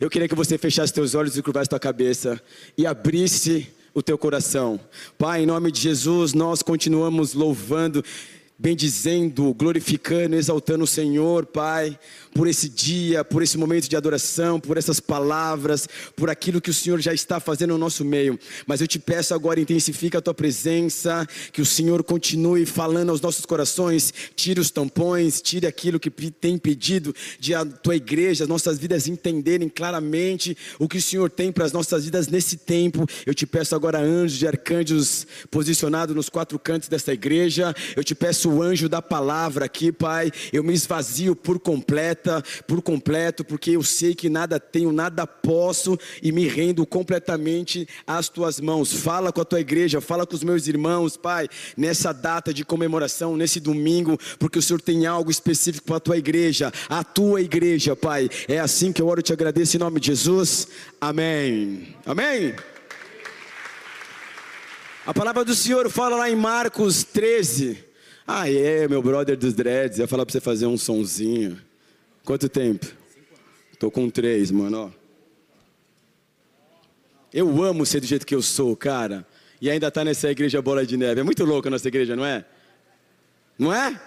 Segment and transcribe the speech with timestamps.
[0.00, 2.40] Eu queria que você fechasse teus olhos e curvasse tua cabeça
[2.74, 4.80] e abrisse o teu coração.
[5.18, 8.02] Pai, em nome de Jesus, nós continuamos louvando
[8.60, 11.98] bendizendo, glorificando, exaltando o Senhor, Pai,
[12.34, 16.74] por esse dia, por esse momento de adoração, por essas palavras, por aquilo que o
[16.74, 18.38] Senhor já está fazendo no nosso meio.
[18.66, 23.22] Mas eu te peço agora, intensifica a tua presença, que o Senhor continue falando aos
[23.22, 28.48] nossos corações, tire os tampões, tire aquilo que tem pedido de a tua igreja, as
[28.48, 33.06] nossas vidas entenderem claramente o que o Senhor tem para as nossas vidas nesse tempo.
[33.24, 38.14] Eu te peço agora, anjos e arcanjos posicionados nos quatro cantos desta igreja, eu te
[38.14, 40.30] peço o anjo da palavra aqui, Pai.
[40.52, 45.98] Eu me esvazio por completa, por completo, porque eu sei que nada tenho, nada posso
[46.22, 48.92] e me rendo completamente às tuas mãos.
[48.92, 53.36] Fala com a tua igreja, fala com os meus irmãos, Pai, nessa data de comemoração,
[53.36, 57.94] nesse domingo, porque o Senhor tem algo específico para a tua igreja, a tua igreja,
[57.94, 58.28] Pai.
[58.48, 60.68] É assim que eu oro e te agradeço em nome de Jesus.
[61.00, 61.94] Amém.
[62.04, 62.54] Amém.
[65.06, 67.82] A palavra do Senhor fala lá em Marcos 13,
[68.26, 71.60] ah, é, meu brother dos dreads, ia falar pra você fazer um sonzinho.
[72.24, 72.86] Quanto tempo?
[73.78, 75.00] Tô com três, mano, ó.
[77.32, 79.26] Eu amo ser do jeito que eu sou, cara.
[79.60, 81.20] E ainda tá nessa igreja bola de neve.
[81.20, 82.44] É muito louco a nossa igreja, não é?
[83.58, 84.00] Não é?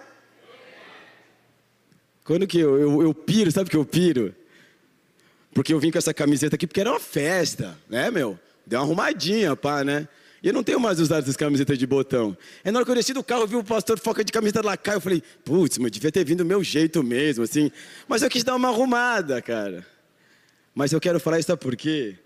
[2.23, 4.33] Quando que eu, eu, eu piro, sabe que eu piro?
[5.53, 8.39] Porque eu vim com essa camiseta aqui porque era uma festa, né, meu?
[8.65, 10.07] Deu uma arrumadinha, pá, né?
[10.43, 12.37] E eu não tenho mais usado essas camisetas de botão.
[12.65, 14.61] É na hora que eu desci do carro, eu vi o pastor foca de camiseta
[14.61, 17.71] lá cá, eu falei, putz, mas devia ter vindo do meu jeito mesmo, assim.
[18.09, 19.87] Mas eu quis dar uma arrumada, cara.
[20.75, 22.17] Mas eu quero falar isso por quê?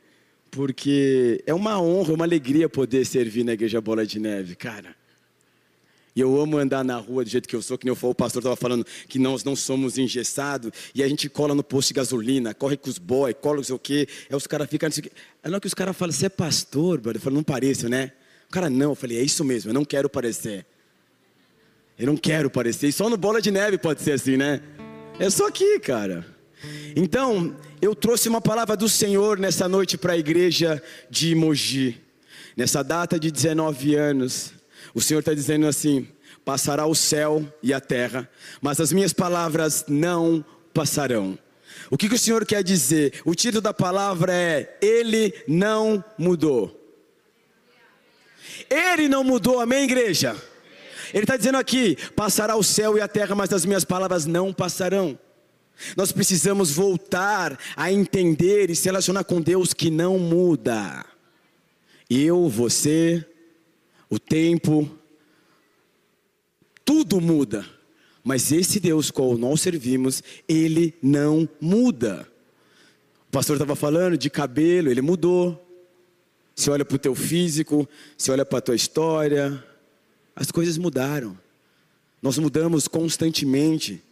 [0.50, 4.95] Porque é uma honra, uma alegria poder servir na Igreja Bola de Neve, cara.
[6.18, 8.40] E eu amo andar na rua do jeito que eu sou, que nem o pastor
[8.40, 12.56] estava falando, que nós não somos engessados, e a gente cola no posto de gasolina,
[12.56, 15.62] corre com os boys, cola não sei o quê, aí os caras ficam, aí hora
[15.62, 17.20] que os caras falam, você é pastor, brother?
[17.20, 18.14] eu falo, não pareço, né?
[18.50, 20.66] O cara, não, eu falei, é isso mesmo, eu não quero parecer.
[22.00, 24.60] Eu não quero parecer, e só no bola de neve pode ser assim, né?
[25.20, 26.26] É só aqui, cara.
[26.95, 32.02] Então, eu trouxe uma palavra do Senhor nessa noite para a igreja de Mogi.
[32.55, 34.57] Nessa data de 19 anos,
[34.93, 36.08] o Senhor está dizendo assim:
[36.43, 38.30] passará o céu e a terra,
[38.61, 40.43] mas as minhas palavras não
[40.73, 41.38] passarão.
[41.89, 43.21] O que, que o Senhor quer dizer?
[43.26, 46.73] O título da palavra é: Ele não mudou.
[48.70, 50.36] Ele não mudou, amém, igreja?
[51.14, 54.54] Ele está dizendo aqui: passará o céu e a terra, mas as minhas palavras não
[54.54, 55.17] passarão.
[55.95, 61.05] Nós precisamos voltar a entender e se relacionar com Deus que não muda.
[62.10, 63.26] Eu, você,
[64.10, 64.90] o tempo,
[66.86, 67.66] tudo muda.
[68.23, 72.28] Mas esse Deus qual nós servimos, ele não muda.
[73.28, 75.64] O pastor estava falando de cabelo, ele mudou.
[76.56, 79.64] Se olha para o teu físico, se olha para a tua história,
[80.36, 81.38] as coisas mudaram.
[82.22, 84.04] Nós mudamos constantemente.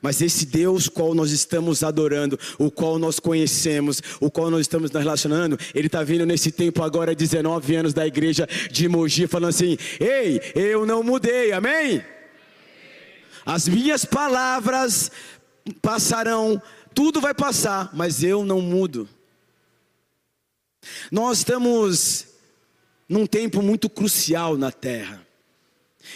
[0.00, 4.90] Mas esse Deus qual nós estamos adorando, o qual nós conhecemos, o qual nós estamos
[4.90, 9.50] nos relacionando, ele está vindo nesse tempo agora, 19 anos da igreja de Mogi, falando
[9.50, 12.02] assim: Ei, eu não mudei, amém?
[13.44, 15.10] As minhas palavras
[15.80, 16.60] passarão,
[16.94, 19.08] tudo vai passar, mas eu não mudo.
[21.10, 22.26] Nós estamos
[23.08, 25.26] num tempo muito crucial na terra.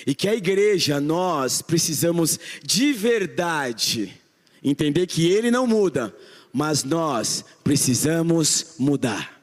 [0.06, 4.12] E que a igreja, nós precisamos de verdade
[4.62, 6.14] entender que ele não muda,
[6.52, 9.40] mas nós precisamos mudar.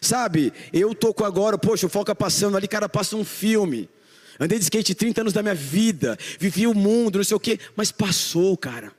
[0.00, 3.88] Sabe, eu toco agora, poxa, o Foca passando ali, cara, passa um filme.
[4.38, 7.58] Andei de skate 30 anos da minha vida, vivi o mundo, não sei o quê,
[7.74, 8.92] mas passou, cara.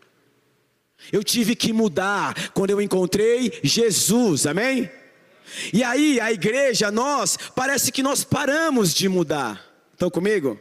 [1.12, 4.90] Eu tive que mudar quando eu encontrei Jesus, amém?
[5.74, 9.64] E aí, a igreja, nós, parece que nós paramos de mudar.
[9.94, 10.60] Estão comigo?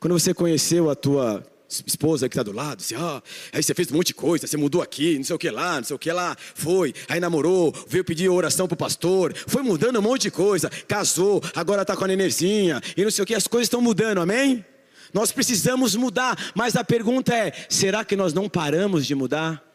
[0.00, 1.44] Quando você conheceu a tua
[1.86, 4.56] esposa que está do lado, você, ah, aí você fez um monte de coisa, você
[4.56, 7.72] mudou aqui, não sei o que lá, não sei o que lá, foi, aí namorou,
[7.88, 12.04] veio pedir oração pro pastor, foi mudando um monte de coisa, casou, agora está com
[12.04, 14.64] a nenenzinha, e não sei o que, as coisas estão mudando, amém?
[15.12, 19.71] Nós precisamos mudar, mas a pergunta é: será que nós não paramos de mudar?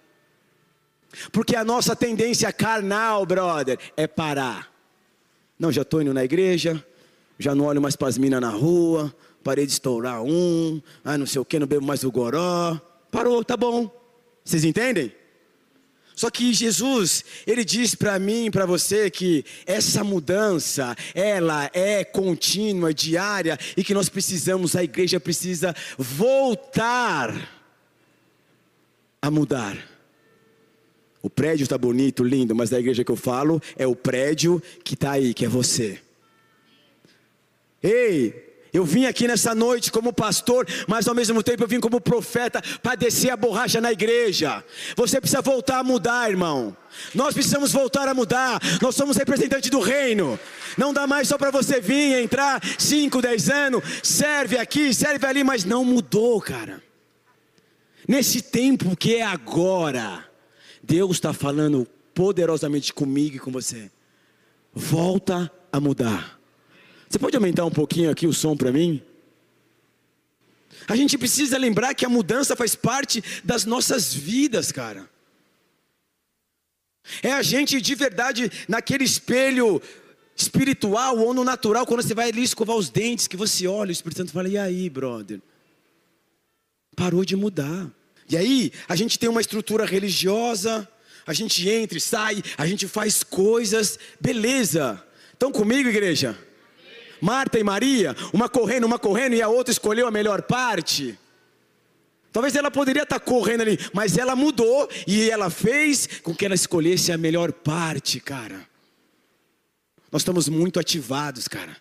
[1.32, 4.72] Porque a nossa tendência carnal, brother, é parar.
[5.60, 6.84] Não, já estou indo na igreja,
[7.40, 11.26] já não olho mais para as minas na rua, parei de estourar um, ah, não
[11.26, 12.80] sei o que, não bebo mais o goró.
[13.12, 13.90] Parou, tá bom.
[14.44, 15.14] Vocês entendem?
[16.16, 22.92] Só que Jesus, ele diz para mim, para você que essa mudança, ela é contínua,
[22.92, 27.32] diária e que nós precisamos, a igreja precisa voltar
[29.22, 29.78] a mudar.
[31.22, 34.94] O prédio está bonito, lindo, mas a igreja que eu falo é o prédio que
[34.94, 36.00] está aí, que é você.
[37.82, 42.00] Ei, eu vim aqui nessa noite como pastor, mas ao mesmo tempo eu vim como
[42.00, 44.64] profeta para descer a borracha na igreja.
[44.96, 46.76] Você precisa voltar a mudar, irmão.
[47.16, 48.60] Nós precisamos voltar a mudar.
[48.82, 50.40] Nós somos representantes do reino.
[50.78, 55.44] Não dá mais só para você vir, entrar 5, 10 anos, serve aqui, serve ali,
[55.44, 56.84] mas não mudou, cara.
[58.08, 60.27] Nesse tempo que é agora,
[60.88, 63.92] Deus está falando poderosamente comigo e com você.
[64.74, 66.40] Volta a mudar.
[67.10, 69.04] Você pode aumentar um pouquinho aqui o som para mim?
[70.88, 75.10] A gente precisa lembrar que a mudança faz parte das nossas vidas, cara.
[77.22, 79.82] É a gente de verdade naquele espelho
[80.36, 83.92] espiritual ou no natural, quando você vai ali escovar os dentes, que você olha, o
[83.92, 85.42] Espírito Santo fala: e aí, brother?
[86.96, 87.92] Parou de mudar.
[88.30, 90.88] E aí, a gente tem uma estrutura religiosa,
[91.26, 95.02] a gente entra e sai, a gente faz coisas, beleza.
[95.34, 96.38] Estão comigo, igreja?
[97.22, 101.18] Marta e Maria, uma correndo, uma correndo e a outra escolheu a melhor parte.
[102.32, 106.54] Talvez ela poderia estar correndo ali, mas ela mudou e ela fez com que ela
[106.54, 108.68] escolhesse a melhor parte, cara.
[110.12, 111.76] Nós estamos muito ativados, cara.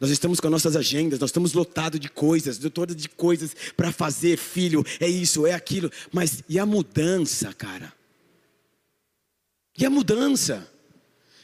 [0.00, 3.54] Nós estamos com as nossas agendas, nós estamos lotados de coisas, de todas de coisas
[3.76, 5.90] para fazer, filho, é isso, é aquilo.
[6.12, 7.92] Mas e a mudança, cara?
[9.76, 10.68] E a mudança?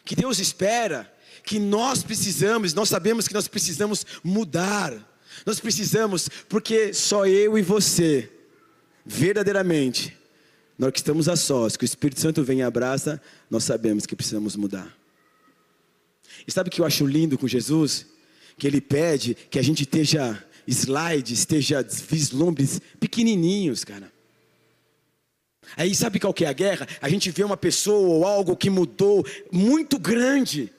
[0.04, 1.12] Que Deus espera
[1.42, 4.92] que nós precisamos, nós sabemos que nós precisamos mudar.
[5.44, 8.30] Nós precisamos, porque só eu e você,
[9.04, 10.16] verdadeiramente,
[10.78, 13.20] nós que estamos a sós, que o Espírito Santo vem e abraça,
[13.50, 14.96] nós sabemos que precisamos mudar.
[16.46, 18.06] E sabe o que eu acho lindo com Jesus?
[18.56, 24.12] Que ele pede que a gente esteja slides, esteja vislumbres pequenininhos, cara.
[25.76, 26.86] Aí sabe qual que é a guerra?
[27.00, 30.72] A gente vê uma pessoa ou algo que mudou muito grande.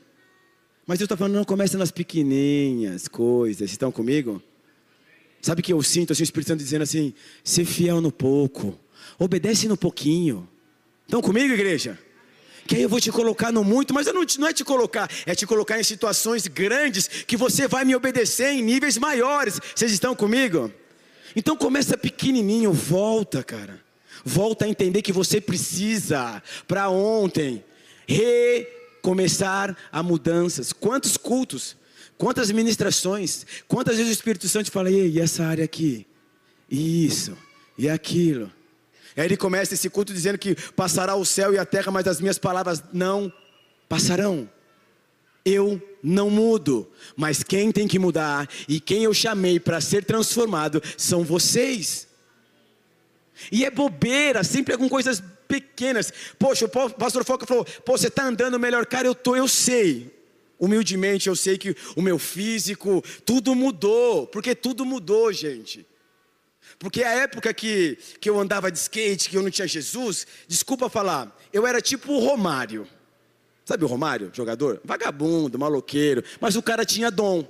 [0.86, 3.72] Mas Deus está falando, não comece nas pequenininhas coisas.
[3.72, 4.42] Estão comigo?
[5.42, 7.14] Sabe que eu sinto assim, o Espírito Santo dizendo assim:
[7.44, 8.80] ser fiel no pouco,
[9.18, 10.48] obedece no pouquinho.
[11.04, 12.00] Estão comigo, igreja?
[12.68, 15.36] Que aí eu vou te colocar no muito, mas não, não é te colocar, é
[15.36, 19.60] te colocar em situações grandes que você vai me obedecer em níveis maiores.
[19.76, 20.72] Vocês estão comigo?
[21.36, 23.84] Então começa pequenininho, volta, cara.
[24.24, 27.64] Volta a entender que você precisa para ontem
[28.08, 28.68] re
[29.02, 30.74] começar a mudanças.
[30.74, 31.78] Quantos cultos,
[32.18, 36.08] quantas ministrações, quantas vezes o Espírito Santo fala, e essa área aqui,
[36.68, 37.38] isso,
[37.78, 38.52] e aquilo.
[39.16, 42.20] Aí ele começa esse culto dizendo que passará o céu e a terra, mas as
[42.20, 43.32] minhas palavras não
[43.88, 44.50] passarão.
[45.46, 50.82] Eu não mudo, mas quem tem que mudar e quem eu chamei para ser transformado
[50.98, 52.08] são vocês.
[53.52, 56.12] E é bobeira, sempre é com coisas pequenas.
[56.40, 60.14] Poxa, o pastor Foca falou: Pô, você está andando melhor, cara, eu tô, eu sei.
[60.58, 65.86] Humildemente, eu sei que o meu físico, tudo mudou, porque tudo mudou, gente.
[66.80, 70.90] Porque a época que, que eu andava de skate, que eu não tinha Jesus, desculpa
[70.90, 72.88] falar, eu era tipo o Romário.
[73.64, 74.80] Sabe o Romário, jogador?
[74.84, 77.48] Vagabundo, maloqueiro, mas o cara tinha dom.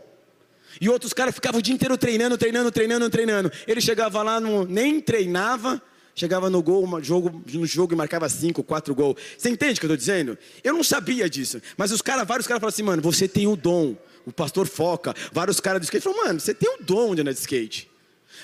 [0.79, 3.51] E outros caras ficavam o dia inteiro treinando, treinando, treinando, treinando.
[3.67, 5.81] Ele chegava lá, no, nem treinava,
[6.13, 9.17] chegava no gol, jogo, no jogo e marcava cinco, quatro gols.
[9.37, 10.37] Você entende o que eu estou dizendo?
[10.63, 11.61] Eu não sabia disso.
[11.77, 13.95] Mas os caras, vários caras falaram assim, mano, você tem o dom.
[14.25, 17.31] O pastor foca, vários caras do skate falaram, mano, você tem o dom de andar
[17.31, 17.89] de skate.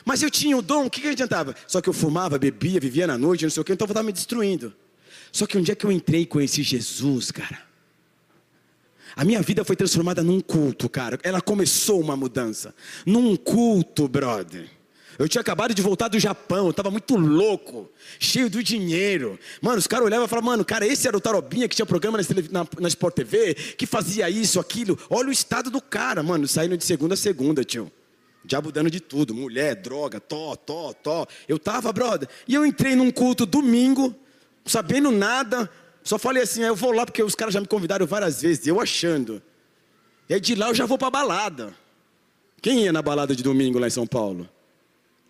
[0.05, 1.55] Mas eu tinha o dom, o que, que adiantava?
[1.67, 4.05] Só que eu fumava, bebia, vivia na noite, não sei o que, então eu estava
[4.05, 4.74] me destruindo.
[5.31, 7.60] Só que um dia que eu entrei e conheci Jesus, cara,
[9.15, 11.19] a minha vida foi transformada num culto, cara.
[11.24, 12.74] Ela começou uma mudança.
[13.05, 14.69] Num culto, brother.
[15.19, 19.38] Eu tinha acabado de voltar do Japão, eu estava muito louco, cheio do dinheiro.
[19.62, 22.17] Mano, os caras olhavam e falavam, mano, cara, esse era o Tarobinha que tinha programa
[22.50, 24.98] na, na Sport TV, que fazia isso, aquilo.
[25.10, 27.91] Olha o estado do cara, mano, saindo de segunda a segunda, tio.
[28.43, 31.27] Diabo dando de tudo, mulher, droga, tó, tó, tó.
[31.48, 32.27] Eu tava, brother.
[32.48, 34.15] E eu entrei num culto domingo,
[34.65, 35.69] sabendo nada.
[36.03, 38.81] Só falei assim, eu vou lá porque os caras já me convidaram várias vezes, eu
[38.81, 39.41] achando.
[40.27, 41.74] E aí de lá eu já vou pra balada.
[42.62, 44.50] Quem ia na balada de domingo lá em São Paulo?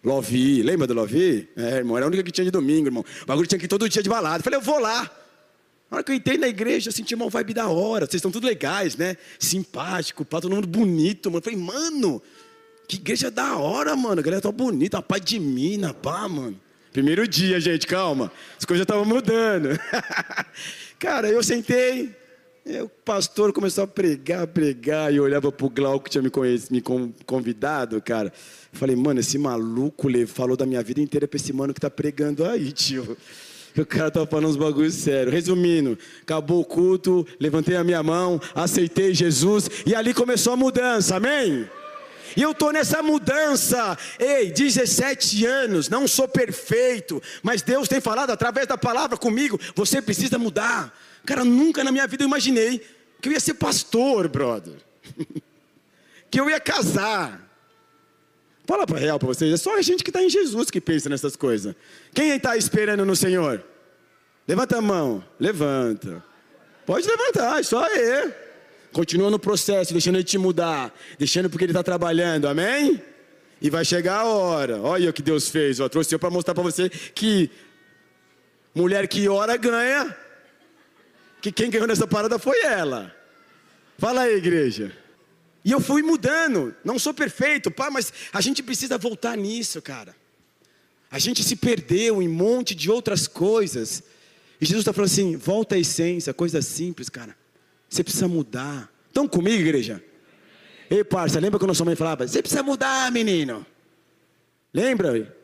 [0.03, 1.48] Lovi, lembra do Lovi?
[1.56, 3.06] É, irmão, era a única que tinha de domingo, irmão.
[3.22, 4.39] O bagulho tinha que ir todo dia de balada.
[4.39, 5.10] Eu falei, eu vou lá.
[5.89, 8.06] Na hora que eu entrei na igreja, eu senti uma vibe da hora.
[8.06, 9.18] Vocês estão tudo legais, né?
[9.38, 11.39] Simpático, pá, todo mundo bonito, mano.
[11.39, 12.22] Eu falei, mano,
[12.91, 14.19] que igreja da hora, mano.
[14.19, 16.60] A galera tá bonita, a paz de mina, pá, mano.
[16.91, 18.29] Primeiro dia, gente, calma.
[18.60, 19.69] As coisas estavam mudando.
[21.00, 22.13] Cara, eu sentei,
[22.83, 26.74] o pastor começou a pregar, pregar, e eu olhava pro Glauco que tinha me, conhecido,
[26.75, 26.83] me
[27.25, 28.31] convidado, cara.
[28.74, 32.45] Falei, mano, esse maluco falou da minha vida inteira pra esse mano que tá pregando
[32.45, 33.17] aí, tio.
[33.74, 35.33] O cara tá falando uns bagulhos sérios.
[35.33, 41.15] Resumindo, acabou o culto, levantei a minha mão, aceitei Jesus e ali começou a mudança,
[41.15, 41.65] amém?
[42.36, 48.32] E eu estou nessa mudança, ei, 17 anos, não sou perfeito, mas Deus tem falado
[48.32, 50.96] através da palavra comigo, você precisa mudar.
[51.26, 52.86] Cara, nunca na minha vida eu imaginei
[53.22, 54.76] que eu ia ser pastor, brother,
[56.30, 57.50] que eu ia casar.
[58.66, 61.10] Fala para real para vocês, é só a gente que está em Jesus que pensa
[61.10, 61.76] nessas coisas.
[62.14, 63.64] Quem está esperando no Senhor?
[64.48, 66.24] Levanta a mão, levanta.
[66.86, 68.34] Pode levantar, é só aí.
[68.91, 73.01] Continua no processo, deixando ele te mudar, deixando porque ele está trabalhando, amém?
[73.62, 74.81] E vai chegar a hora.
[74.81, 77.50] Olha o que Deus fez, ó, trouxe eu para mostrar para você que
[78.75, 80.15] mulher que ora ganha.
[81.41, 83.15] Que quem ganhou nessa parada foi ela.
[83.98, 84.95] Fala aí, igreja.
[85.63, 86.75] E eu fui mudando.
[86.83, 90.15] Não sou perfeito, pá, mas a gente precisa voltar nisso, cara.
[91.10, 94.03] A gente se perdeu em um monte de outras coisas.
[94.60, 97.36] E Jesus está falando assim: volta à essência, coisa simples, cara.
[97.91, 98.89] Você precisa mudar.
[99.10, 100.01] Estão comigo, igreja?
[100.89, 102.25] Ei, parça, lembra quando sua mãe falava?
[102.25, 103.65] Você precisa mudar, menino.
[104.74, 105.36] Lembra?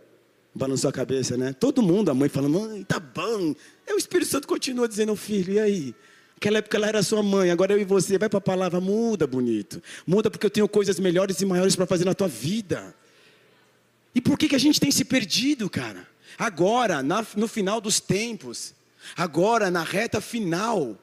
[0.56, 1.52] Balançou a cabeça, né?
[1.52, 3.54] Todo mundo, a mãe falando, mãe, tá bom.
[3.86, 5.96] E o Espírito Santo continua dizendo, filho, e aí?
[6.36, 9.28] Naquela época ela era sua mãe, agora eu e você, vai para a palavra, muda,
[9.28, 9.84] bonito.
[10.06, 12.96] Muda porque eu tenho coisas melhores e maiores para fazer na tua vida.
[14.16, 16.08] E por que, que a gente tem se perdido, cara?
[16.38, 18.74] Agora, na, no final dos tempos,
[19.18, 20.98] agora na reta final,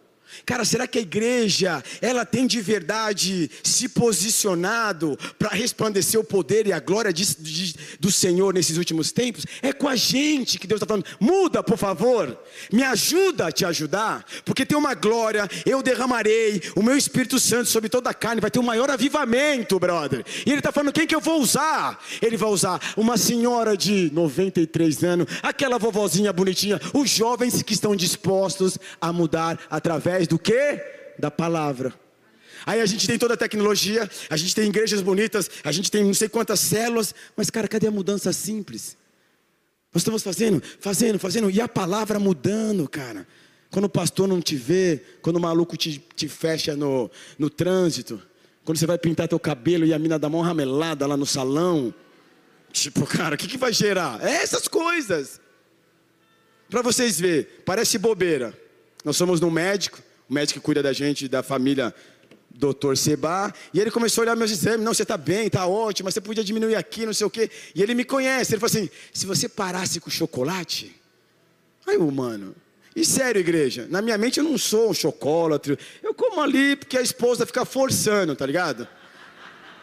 [0.45, 6.67] Cara, será que a igreja, ela tem de verdade se posicionado para resplandecer o poder
[6.67, 9.45] e a glória de, de, do Senhor nesses últimos tempos?
[9.63, 12.39] É com a gente que Deus está falando, muda por favor,
[12.73, 17.71] me ajuda a te ajudar, porque tem uma glória, eu derramarei o meu Espírito Santo
[17.71, 20.25] sobre toda a carne, vai ter um maior avivamento, brother.
[20.45, 21.99] E Ele está falando, quem que eu vou usar?
[22.21, 27.95] Ele vai usar uma senhora de 93 anos, aquela vovozinha bonitinha, os jovens que estão
[27.95, 30.81] dispostos a mudar através através do que?
[31.19, 31.93] Da palavra.
[32.67, 36.05] Aí a gente tem toda a tecnologia, a gente tem igrejas bonitas, a gente tem
[36.05, 38.97] não sei quantas células, mas cara, cadê a mudança simples?
[39.93, 43.27] Nós estamos fazendo, fazendo, fazendo, e a palavra mudando, cara.
[43.71, 48.23] Quando o pastor não te vê, quando o maluco te, te fecha no, no trânsito,
[48.65, 51.93] quando você vai pintar teu cabelo e a mina dá mão ramelada lá no salão,
[52.73, 54.25] tipo, cara, o que, que vai gerar?
[54.25, 55.41] É essas coisas.
[56.71, 58.65] Para vocês verem, parece bobeira.
[59.05, 61.95] Nós somos no médico, o médico que cuida da gente, da família
[62.57, 66.07] doutor Seba, e ele começou a olhar meus exames, não, você está bem, está ótimo,
[66.07, 68.71] mas você podia diminuir aqui, não sei o quê, e ele me conhece, ele falou
[68.71, 70.95] assim, se você parasse com chocolate,
[71.87, 72.55] aí o mano,
[72.95, 76.97] e sério igreja, na minha mente eu não sou um chocolate, eu como ali porque
[76.97, 78.87] a esposa fica forçando, tá ligado?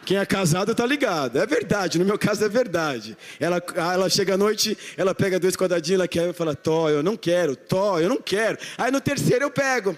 [0.04, 3.16] Quem é casado tá ligado, é verdade, no meu caso é verdade.
[3.40, 7.04] Ela, ela chega à noite, ela pega dois quadradinhos, ela quer, eu falo, Tó, eu
[7.04, 8.58] não quero, Tó, eu não quero.
[8.80, 9.96] Aí no terceiro eu pego.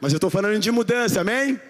[0.00, 1.60] Mas eu estou falando de mudança, amém?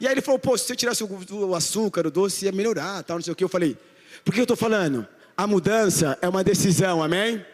[0.00, 3.18] E aí ele falou, pô, se você tirasse o, açúcar, o doce, ia melhorar, tal,
[3.18, 3.44] não sei o que.
[3.44, 3.76] Eu falei,
[4.24, 5.06] por que eu estou falando?
[5.36, 7.44] A mudança é uma decisão, amém?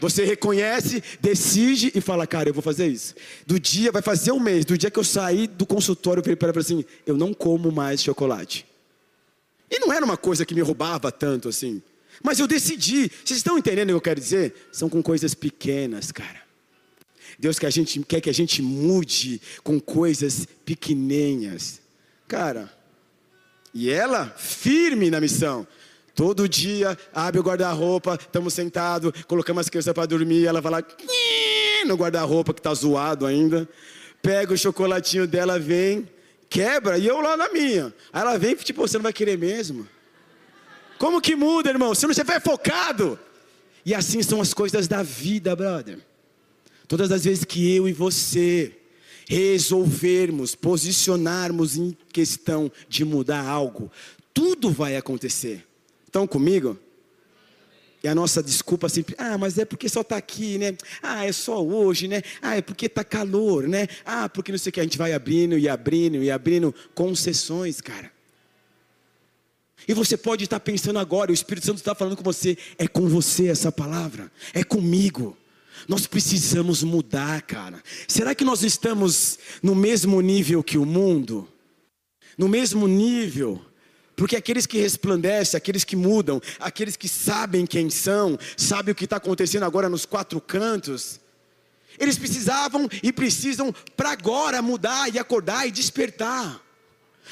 [0.00, 3.14] Você reconhece, decide e fala, cara, eu vou fazer isso.
[3.46, 6.36] Do dia, vai fazer um mês, do dia que eu saí do consultório, eu falei
[6.36, 8.66] para assim, eu não como mais chocolate.
[9.70, 11.82] E não era uma coisa que me roubava tanto assim.
[12.22, 13.10] Mas eu decidi.
[13.24, 14.68] Vocês estão entendendo o que eu quero dizer?
[14.72, 16.45] São com coisas pequenas, cara.
[17.38, 21.80] Deus que a gente, quer que a gente mude com coisas pequeninhas.
[22.26, 22.72] Cara,
[23.74, 25.66] e ela firme na missão.
[26.14, 30.82] Todo dia abre o guarda-roupa, estamos sentados, colocamos as crianças para dormir, ela vai lá
[31.86, 33.68] no guarda-roupa que está zoado ainda,
[34.22, 36.08] pega o chocolatinho dela, vem,
[36.48, 37.92] quebra, e eu lá na minha.
[38.10, 39.86] Aí ela vem, tipo, você não vai querer mesmo?
[40.98, 41.94] Como que muda, irmão?
[41.94, 43.18] Se não estiver focado.
[43.84, 45.98] E assim são as coisas da vida, brother.
[46.88, 48.72] Todas as vezes que eu e você
[49.28, 53.90] resolvermos, posicionarmos em questão de mudar algo,
[54.32, 55.66] tudo vai acontecer.
[56.06, 56.78] Estão comigo?
[58.04, 60.76] E a nossa desculpa sempre, ah, mas é porque só está aqui, né?
[61.02, 62.22] Ah, é só hoje, né?
[62.40, 63.88] Ah, é porque está calor, né?
[64.04, 67.80] Ah, porque não sei o que, a gente vai abrindo e abrindo e abrindo concessões,
[67.80, 68.12] cara.
[69.88, 73.08] E você pode estar pensando agora, o Espírito Santo está falando com você, é com
[73.08, 75.36] você essa palavra, é comigo.
[75.88, 77.82] Nós precisamos mudar, cara.
[78.08, 81.48] Será que nós estamos no mesmo nível que o mundo?
[82.36, 83.60] No mesmo nível?
[84.16, 89.04] Porque aqueles que resplandecem, aqueles que mudam, aqueles que sabem quem são, sabem o que
[89.04, 91.20] está acontecendo agora nos quatro cantos,
[91.98, 96.65] eles precisavam e precisam para agora mudar e acordar e despertar.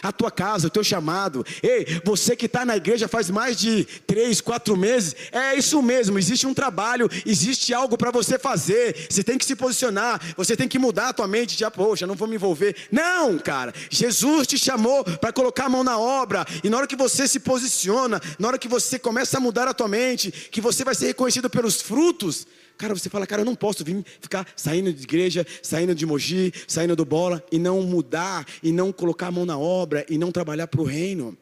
[0.02, 1.44] A tua casa, o teu chamado.
[1.62, 6.18] Ei, você que está na igreja faz mais de três, quatro meses, é isso mesmo.
[6.18, 9.06] Existe um trabalho, existe algo para você fazer.
[9.08, 11.58] Você tem que se posicionar, você tem que mudar a tua mente.
[11.58, 12.76] Já, poxa, não vou me envolver.
[12.90, 13.72] Não, cara.
[13.90, 16.46] Jesus te chamou para colocar a mão na obra.
[16.62, 19.74] E na hora que você se posiciona, na hora que você começa a mudar a
[19.74, 22.46] tua mente, que você vai ser reconhecido pelos frutos.
[22.76, 26.52] Cara, você fala, cara, eu não posso vir ficar saindo de igreja, saindo de Mogi,
[26.66, 30.32] saindo do bola e não mudar, e não colocar a mão na obra, e não
[30.32, 31.36] trabalhar para o reino.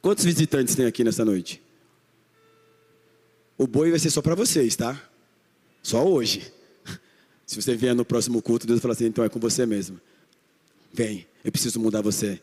[0.00, 1.62] Quantos visitantes tem aqui nessa noite?
[3.58, 5.00] O boi vai ser só para vocês, tá?
[5.82, 6.52] Só hoje.
[7.46, 10.00] Se você vier no próximo culto, Deus fala assim: então é com você mesmo.
[10.92, 12.40] Vem, eu preciso mudar você.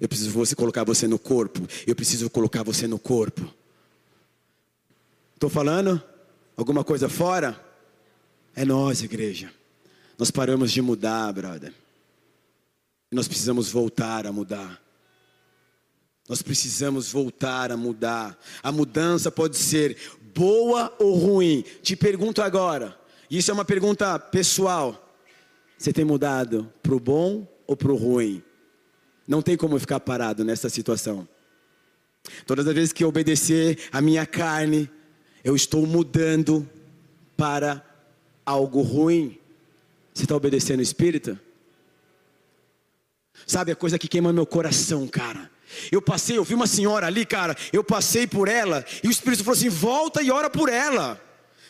[0.00, 1.66] Eu preciso você colocar você no corpo.
[1.86, 3.52] Eu preciso colocar você no corpo.
[5.34, 6.02] Estou falando?
[6.56, 7.60] Alguma coisa fora?
[8.54, 9.52] É nós, igreja.
[10.18, 11.72] Nós paramos de mudar, brother.
[13.10, 14.80] E nós precisamos voltar a mudar.
[16.28, 18.38] Nós precisamos voltar a mudar.
[18.62, 19.96] A mudança pode ser
[20.34, 21.64] boa ou ruim.
[21.82, 22.98] Te pergunto agora.
[23.30, 25.10] Isso é uma pergunta pessoal.
[25.76, 28.42] Você tem mudado para o bom ou para o ruim?
[29.26, 31.26] Não tem como ficar parado nessa situação.
[32.46, 34.88] Todas as vezes que obedecer a minha carne,
[35.44, 36.68] eu estou mudando
[37.36, 37.84] para
[38.44, 39.38] algo ruim.
[40.14, 41.38] Você está obedecendo o Espírito?
[43.46, 45.50] Sabe a coisa que queima meu coração, cara?
[45.90, 47.56] Eu passei, eu vi uma senhora ali, cara.
[47.72, 51.20] Eu passei por ela e o Espírito falou assim: volta e ora por ela.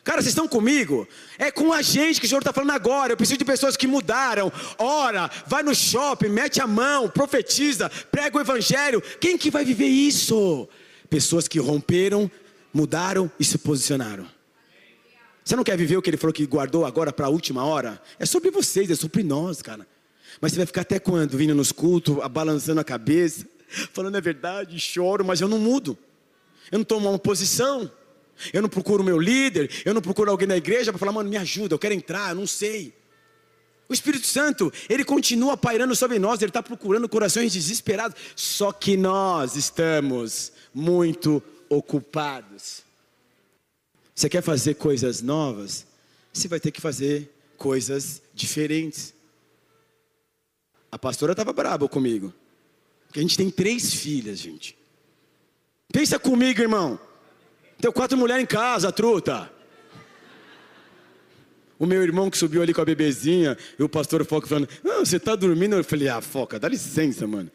[0.05, 1.07] Cara, vocês estão comigo?
[1.39, 3.13] É com a gente que o Senhor está falando agora.
[3.13, 4.53] Eu preciso de pessoas que mudaram.
[4.77, 9.01] Ora, vai no shopping, mete a mão, profetiza, prega o evangelho.
[9.21, 10.69] Quem que vai viver isso?
[11.09, 12.29] Pessoas que romperam
[12.73, 14.27] mudaram e se posicionaram.
[15.45, 18.01] Você não quer viver o que ele falou que guardou agora para a última hora?
[18.19, 19.87] É sobre vocês, é sobre nós, cara.
[20.41, 21.37] Mas você vai ficar até quando?
[21.37, 23.47] Vindo nos cultos, balançando a cabeça,
[23.93, 25.99] falando é verdade, choro, mas eu não mudo.
[26.71, 27.91] Eu não tomo uma posição.
[28.53, 31.37] Eu não procuro meu líder, eu não procuro alguém da igreja para falar, mano, me
[31.37, 32.93] ajuda, eu quero entrar, eu não sei.
[33.89, 38.97] O Espírito Santo, ele continua pairando sobre nós, ele está procurando corações desesperados, só que
[38.97, 41.43] nós estamos muito
[41.77, 42.83] ocupados.
[44.15, 45.87] Você quer fazer coisas novas?
[46.33, 49.15] Você vai ter que fazer coisas diferentes.
[50.91, 52.33] A pastora estava brava comigo.
[53.07, 54.77] Porque a gente tem três filhas, gente.
[55.91, 56.99] Pensa comigo, irmão.
[57.81, 59.51] Tem quatro mulheres em casa, truta.
[61.79, 65.05] O meu irmão que subiu ali com a bebezinha, e o pastor Foca falando, não,
[65.05, 65.75] você está dormindo?
[65.75, 67.51] Eu falei, ah, Foca, dá licença, mano.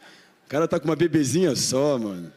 [0.46, 2.34] O cara tá com uma bebezinha só, mano.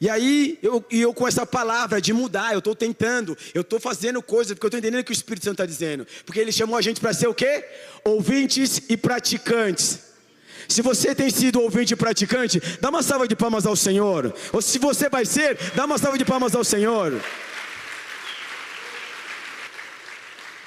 [0.00, 4.22] E aí, eu, eu com essa palavra de mudar, eu estou tentando, eu estou fazendo
[4.22, 6.06] coisas, porque eu estou entendendo o que o Espírito Santo está dizendo.
[6.24, 7.64] Porque ele chamou a gente para ser o quê?
[8.02, 10.10] Ouvintes e praticantes.
[10.66, 14.32] Se você tem sido ouvinte e praticante, dá uma salva de palmas ao Senhor.
[14.52, 17.20] Ou se você vai ser, dá uma salva de palmas ao Senhor.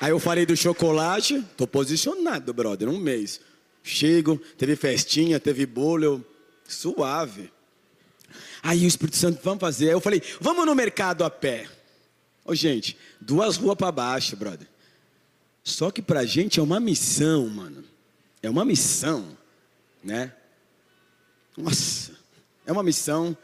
[0.01, 3.39] Aí eu falei do chocolate, estou posicionado, brother, um mês.
[3.81, 6.25] Chego, teve festinha, teve bolo, eu,
[6.67, 7.52] suave.
[8.63, 9.87] Aí o Espírito Santo, vamos fazer.
[9.87, 11.67] Aí eu falei, vamos no mercado a pé.
[12.45, 14.67] Ô, gente, duas ruas para baixo, brother.
[15.61, 17.83] Só que pra gente é uma missão, mano.
[18.41, 19.37] É uma missão,
[20.01, 20.33] né?
[21.57, 22.13] Nossa,
[22.65, 23.37] é uma missão.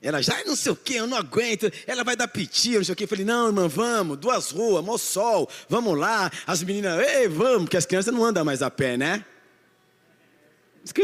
[0.00, 1.70] Ela já não sei o que, eu não aguento.
[1.86, 3.04] Ela vai dar piti, não sei o que.
[3.04, 6.30] Eu falei, não, irmã, vamos, duas ruas, mó sol, vamos lá.
[6.44, 9.24] As meninas, ei, vamos, porque as crianças não andam mais a pé, né?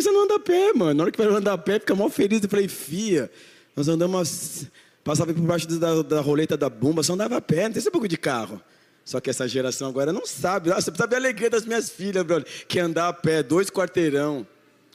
[0.08, 0.94] Andam a pé, mano.
[0.94, 2.42] Na hora que vai andar a pé, fica mal feliz.
[2.42, 3.30] Eu falei, fia,
[3.76, 4.66] nós andamos,
[5.04, 7.90] passava por baixo da, da roleta da bomba, só andava a pé, não tem esse
[7.90, 8.60] pouco de carro.
[9.04, 10.68] Só que essa geração agora não sabe.
[10.68, 12.46] Nossa, ver a alegria das minhas filhas, brother.
[12.66, 14.46] Que andar a pé, dois quarteirão.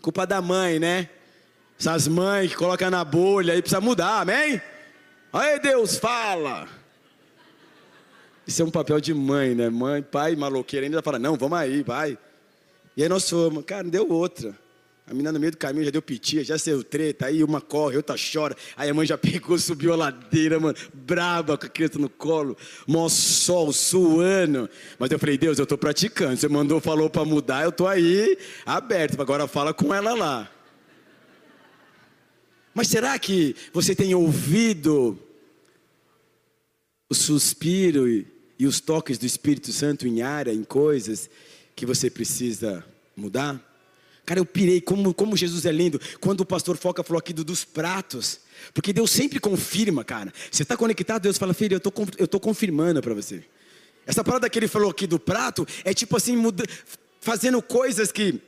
[0.01, 1.09] Culpa da mãe, né?
[1.79, 4.61] Essas mães que colocam na bolha aí, precisa mudar, amém?
[5.31, 6.67] Aí Deus, fala.
[8.45, 9.69] Isso é um papel de mãe, né?
[9.69, 12.17] Mãe, pai, maloqueira, ainda fala, não, vamos aí, vai.
[12.95, 14.62] E aí nós fomos, cara, deu outra.
[15.05, 17.97] A menina no meio do caminho já deu pitia, já saiu treta, aí uma corre,
[17.97, 18.55] outra chora.
[18.77, 22.57] Aí a mãe já pegou, subiu a ladeira, mano, braba com a criança no colo,
[22.87, 24.69] mó sol, suando.
[24.97, 26.37] Mas eu falei, Deus, eu tô praticando.
[26.37, 29.21] Você mandou, falou para mudar, eu tô aí aberto.
[29.21, 30.49] Agora fala com ela lá.
[32.73, 35.19] Mas será que você tem ouvido
[37.09, 38.25] o suspiro e,
[38.57, 41.29] e os toques do Espírito Santo em área, em coisas
[41.75, 42.83] que você precisa
[43.15, 43.72] mudar?
[44.25, 45.99] Cara, eu pirei, como, como Jesus é lindo.
[46.19, 48.39] Quando o pastor Foca falou aqui do, dos pratos.
[48.73, 50.31] Porque Deus sempre confirma, cara.
[50.49, 53.43] Você está conectado, Deus fala, filho, eu tô, estou confirmando para você.
[54.05, 56.63] Essa parada que ele falou aqui do prato é tipo assim, muda,
[57.19, 58.39] fazendo coisas que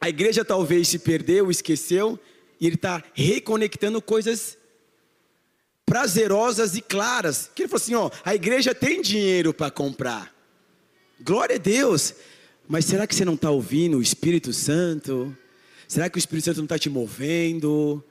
[0.00, 2.18] A igreja talvez se perdeu, esqueceu,
[2.60, 4.58] e ele está reconectando coisas
[5.86, 7.50] prazerosas e claras.
[7.54, 10.34] Que ele falou assim: ó, a igreja tem dinheiro para comprar.
[11.20, 12.14] Glória a Deus.
[12.66, 15.36] Mas será que você não está ouvindo o Espírito Santo?
[15.86, 18.02] Será que o Espírito Santo não está te movendo?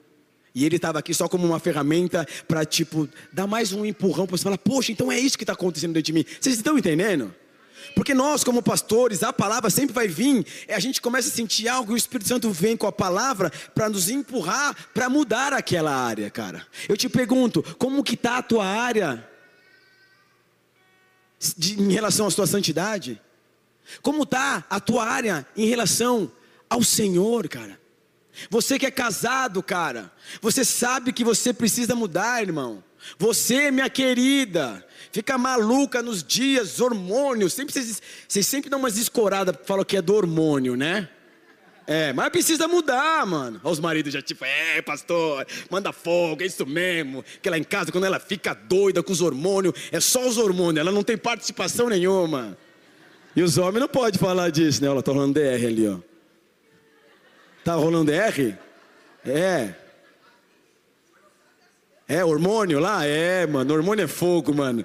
[0.54, 4.36] E ele estava aqui só como uma ferramenta para, tipo, dar mais um empurrão para
[4.36, 6.24] você falar: Poxa, então é isso que está acontecendo dentro de mim.
[6.40, 7.34] Vocês estão entendendo?
[7.94, 11.92] Porque nós, como pastores, a palavra sempre vai vir, a gente começa a sentir algo
[11.92, 16.30] e o Espírito Santo vem com a palavra para nos empurrar para mudar aquela área,
[16.30, 16.66] cara.
[16.88, 19.28] Eu te pergunto, como que está a tua área
[21.56, 23.20] de, em relação à sua santidade?
[24.02, 26.30] Como está a tua área em relação
[26.68, 27.80] ao Senhor, cara?
[28.50, 32.82] Você que é casado, cara, você sabe que você precisa mudar, irmão.
[33.18, 37.52] Você, minha querida, fica maluca nos dias, hormônios.
[37.52, 41.08] Sempre, vocês, vocês sempre dão umas escoradas, falam que é do hormônio, né?
[41.86, 43.60] É, mas precisa mudar, mano.
[43.62, 47.22] Os maridos já tipo, é, pastor, manda fogo, é isso mesmo.
[47.42, 50.80] Que lá em casa, quando ela fica doida com os hormônios, é só os hormônios,
[50.80, 52.56] ela não tem participação nenhuma.
[53.36, 54.88] E os homens não podem falar disso, né?
[54.88, 55.98] Ela tá rolando DR ali, ó.
[57.64, 58.58] Tá rolando DR?
[59.26, 59.74] É.
[62.06, 63.04] É, hormônio lá?
[63.06, 64.84] É, mano, hormônio é fogo, mano.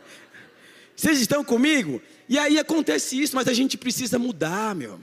[0.95, 2.01] Vocês estão comigo?
[2.27, 4.99] E aí acontece isso, mas a gente precisa mudar, meu.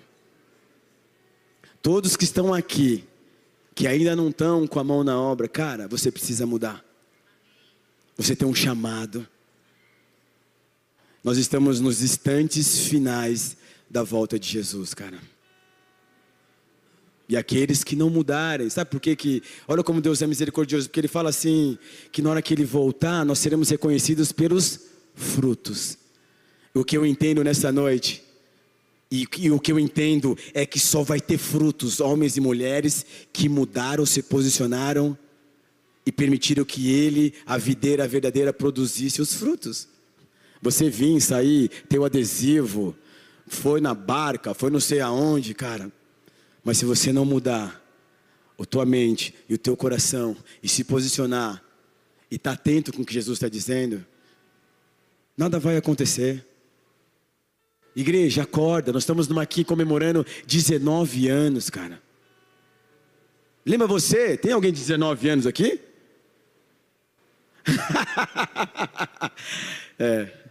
[1.83, 3.05] Todos que estão aqui,
[3.75, 6.85] que ainda não estão com a mão na obra, cara, você precisa mudar.
[8.17, 9.29] Você tem um chamado.
[11.27, 13.57] Nós estamos nos instantes finais
[13.91, 15.19] da volta de Jesus, cara.
[17.29, 19.43] E aqueles que não mudarem, sabe por quê que?
[19.67, 21.77] Olha como Deus é misericordioso, porque Ele fala assim:
[22.13, 24.83] que na hora que Ele voltar, nós seremos reconhecidos pelos
[25.17, 25.99] frutos.
[26.73, 28.23] O que eu entendo nessa noite,
[29.11, 33.05] e, e o que eu entendo é que só vai ter frutos, homens e mulheres,
[33.33, 35.19] que mudaram, se posicionaram
[36.07, 39.96] e permitiram que Ele, a videira verdadeira, produzisse os frutos.
[40.67, 42.97] Você vir, sair, ter o adesivo,
[43.47, 45.93] foi na barca, foi não sei aonde, cara.
[46.65, 47.81] Mas se você não mudar
[48.59, 51.63] a tua mente e o teu coração e se posicionar
[52.29, 54.05] e estar tá atento com o que Jesus está dizendo,
[55.37, 56.45] nada vai acontecer.
[57.95, 62.03] Igreja, acorda, nós estamos aqui comemorando 19 anos, cara.
[63.65, 64.37] Lembra você?
[64.37, 65.81] Tem alguém de 19 anos aqui?
[69.97, 70.46] é.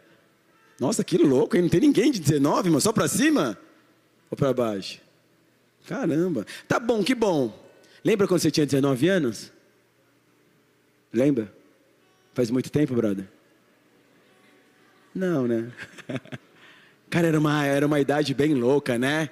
[0.79, 1.63] Nossa, que louco, hein?
[1.63, 3.57] Não tem ninguém de 19, mas só para cima
[4.29, 4.99] ou para baixo?
[5.88, 6.45] Caramba.
[6.67, 7.57] Tá bom, que bom.
[8.03, 9.51] Lembra quando você tinha 19 anos?
[11.13, 11.51] Lembra?
[12.33, 13.25] Faz muito tempo, brother?
[15.13, 15.71] Não, né?
[17.09, 19.29] Cara, era uma, era uma idade bem louca, né?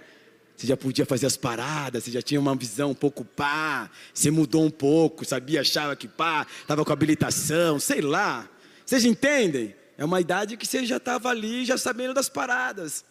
[0.55, 4.31] Você já podia fazer as paradas, você já tinha uma visão um pouco pá, você
[4.31, 8.47] mudou um pouco, sabia, achava que pá, estava com habilitação, sei lá.
[8.85, 9.75] Vocês entendem?
[9.97, 13.05] É uma idade que você já estava ali, já sabendo das paradas.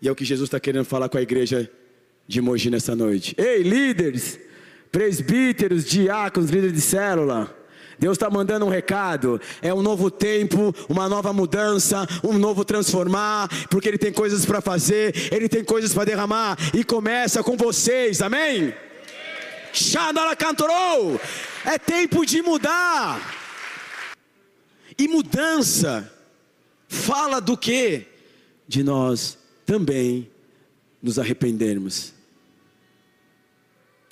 [0.00, 1.70] E é o que Jesus está querendo falar com a igreja
[2.28, 3.34] de Mogi nessa noite.
[3.38, 4.38] Ei, líderes,
[4.92, 7.54] presbíteros, diáconos, líderes de célula.
[7.98, 9.40] Deus está mandando um recado.
[9.62, 14.60] É um novo tempo, uma nova mudança, um novo transformar, porque Ele tem coisas para
[14.60, 16.58] fazer, Ele tem coisas para derramar.
[16.74, 18.74] E começa com vocês, amém?
[19.72, 21.18] Xandala cantorou.
[21.64, 23.34] É tempo de mudar.
[24.98, 26.12] E mudança
[26.96, 28.06] fala do que?
[28.66, 30.30] De nós também
[31.02, 32.12] nos arrependermos.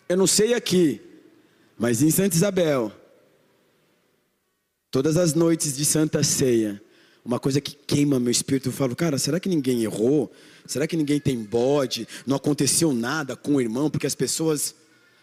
[0.08, 1.00] Eu não sei aqui,
[1.78, 2.92] mas em Santa Isabel,
[4.90, 6.80] todas as noites de Santa Ceia,
[7.24, 10.30] uma coisa que queima meu espírito, eu falo, cara, será que ninguém errou?
[10.66, 12.06] Será que ninguém tem bode?
[12.26, 13.90] Não aconteceu nada com o irmão?
[13.90, 14.74] Porque as pessoas,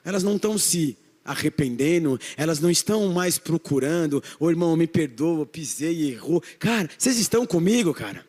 [0.03, 6.11] elas não estão se arrependendo, elas não estão mais procurando, o irmão me perdoa, pisei
[6.11, 6.41] errou.
[6.59, 8.25] Cara, vocês estão comigo, cara?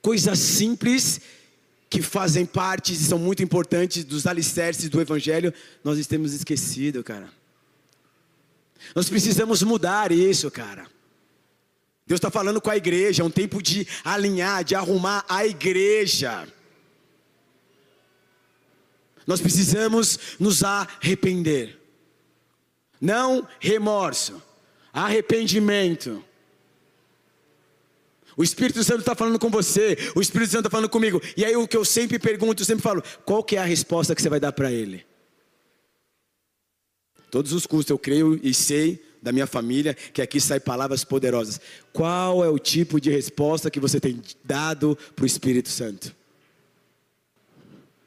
[0.00, 1.20] Coisas simples
[1.88, 5.52] que fazem parte e são muito importantes dos alicerces do Evangelho,
[5.84, 7.28] nós temos esquecido, cara.
[8.94, 10.86] Nós precisamos mudar isso, cara.
[12.06, 16.46] Deus está falando com a igreja, é um tempo de alinhar, de arrumar a igreja.
[19.26, 21.80] Nós precisamos nos arrepender.
[23.00, 24.40] Não remorso,
[24.92, 26.22] arrependimento.
[28.36, 31.20] O Espírito Santo está falando com você, o Espírito Santo está falando comigo.
[31.36, 34.14] E aí o que eu sempre pergunto, eu sempre falo, qual que é a resposta
[34.14, 35.04] que você vai dar para ele?
[37.30, 41.60] Todos os cursos eu creio e sei da minha família que aqui saem palavras poderosas.
[41.92, 46.14] Qual é o tipo de resposta que você tem dado para o Espírito Santo?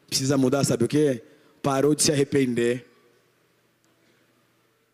[0.09, 1.23] Precisa mudar, sabe o quê?
[1.61, 2.85] Parou de se arrepender.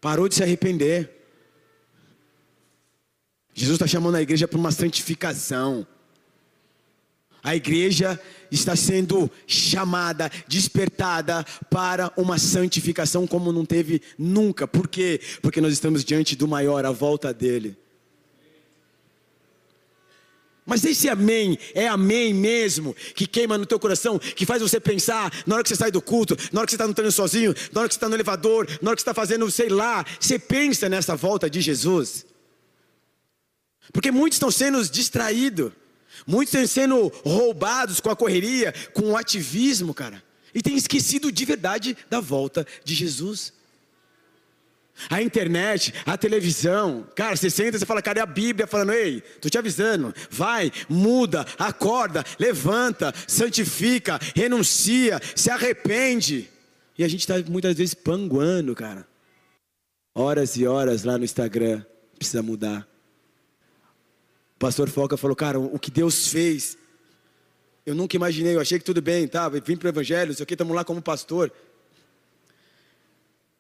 [0.02, 1.10] Parou de se arrepender.
[3.54, 5.88] Jesus está chamando a igreja para uma santificação.
[7.42, 8.20] A igreja
[8.52, 14.68] está sendo chamada, despertada para uma santificação como não teve nunca.
[14.68, 15.22] Por quê?
[15.42, 17.78] Porque nós estamos diante do maior, a volta dele.
[20.66, 25.32] Mas esse amém é amém mesmo, que queima no teu coração, que faz você pensar
[25.46, 27.54] na hora que você sai do culto, na hora que você está no treino sozinho,
[27.72, 30.04] na hora que você está no elevador, na hora que você está fazendo, sei lá,
[30.20, 32.26] você pensa nessa volta de Jesus.
[33.94, 35.72] Porque muitos estão sendo distraídos,
[36.26, 41.46] muitos estão sendo roubados com a correria, com o ativismo, cara, e têm esquecido de
[41.46, 43.54] verdade da volta de Jesus.
[45.10, 48.66] A internet, a televisão, cara, você senta e fala, cadê a Bíblia?
[48.66, 56.50] Falando, ei, tô te avisando, vai, muda, acorda, levanta, santifica, renuncia, se arrepende.
[56.98, 59.06] E a gente está muitas vezes panguando, cara.
[60.14, 61.84] Horas e horas lá no Instagram,
[62.18, 62.88] precisa mudar.
[64.56, 66.78] O pastor Foca falou, cara, o que Deus fez,
[67.86, 69.50] eu nunca imaginei, eu achei que tudo bem, tá?
[69.50, 71.52] Vim para o Evangelho, isso aqui, estamos lá como pastor.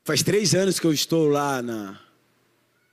[0.05, 1.99] Faz três anos que eu estou lá na,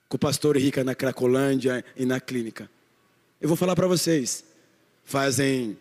[0.09, 2.67] com o pastor Rica na Cracolândia e na clínica.
[3.39, 4.43] Eu vou falar para vocês.
[5.03, 5.77] Fazem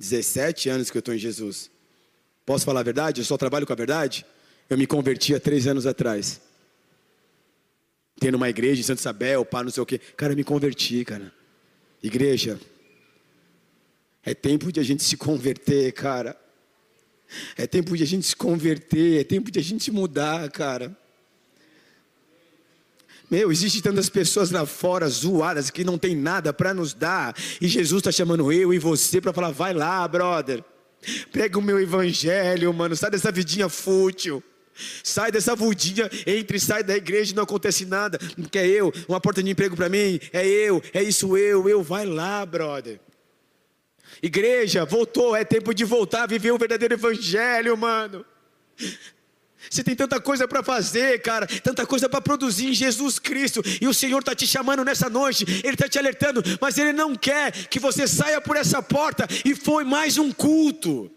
[0.00, 1.70] 17 anos que eu estou em Jesus.
[2.44, 3.20] Posso falar a verdade?
[3.20, 4.26] Eu só trabalho com a verdade?
[4.68, 6.40] Eu me converti há três anos atrás.
[8.18, 10.00] Tendo uma igreja em Santa Isabel, pá, não sei o quê.
[10.16, 11.32] Cara, eu me converti, cara.
[12.02, 12.58] Igreja.
[14.24, 16.36] É tempo de a gente se converter, cara.
[17.56, 20.96] É tempo de a gente se converter, é tempo de a gente mudar, cara.
[23.30, 27.68] Meu, existe tantas pessoas lá fora zoadas que não tem nada para nos dar, e
[27.68, 30.64] Jesus está chamando eu e você para falar: vai lá, brother,
[31.30, 34.42] prega o meu evangelho, mano, sai dessa vidinha fútil.
[35.04, 39.20] Sai dessa vidinha, entre e sai da igreja, não acontece nada, porque é eu, uma
[39.20, 42.98] porta de emprego para mim, é eu, é isso eu, eu, vai lá, brother.
[44.22, 48.24] Igreja, voltou, é tempo de voltar a viver o verdadeiro evangelho, mano.
[49.68, 53.86] Você tem tanta coisa para fazer, cara, tanta coisa para produzir em Jesus Cristo, e
[53.86, 57.52] o Senhor está te chamando nessa noite, Ele está te alertando, mas Ele não quer
[57.68, 61.10] que você saia por essa porta e foi mais um culto.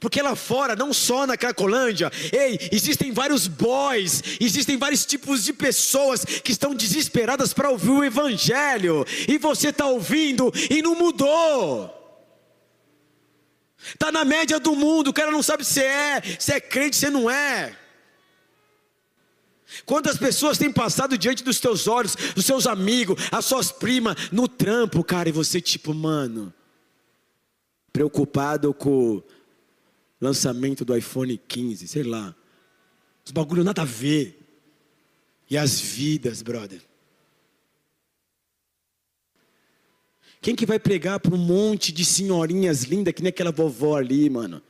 [0.00, 5.52] Porque lá fora, não só na Cracolândia, ei, existem vários boys, existem vários tipos de
[5.52, 11.94] pessoas que estão desesperadas para ouvir o Evangelho, e você está ouvindo e não mudou.
[13.88, 17.10] Está na média do mundo, o cara não sabe se é, se é crente, se
[17.10, 17.76] não é.
[19.84, 24.48] Quantas pessoas têm passado diante dos teus olhos, dos seus amigos, as suas primas, no
[24.48, 26.52] trampo, cara, e você tipo, mano,
[27.92, 29.22] preocupado com
[30.20, 32.34] lançamento do iPhone 15, sei lá.
[33.24, 34.38] Os bagulho nada a ver.
[35.48, 36.80] E as vidas, brother.
[40.40, 44.30] Quem que vai pregar para um monte de senhorinhas lindas que nem aquela vovó ali,
[44.30, 44.62] mano?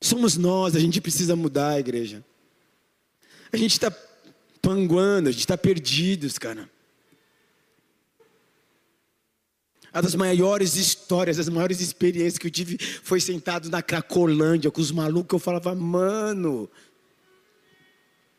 [0.00, 2.24] Somos nós, a gente precisa mudar a igreja.
[3.52, 3.90] A gente está
[4.60, 6.68] panguando, a gente está perdidos, cara.
[9.94, 14.80] Uma das maiores histórias, as maiores experiências que eu tive foi sentado na Cracolândia com
[14.80, 15.34] os malucos.
[15.34, 16.68] Eu falava, mano.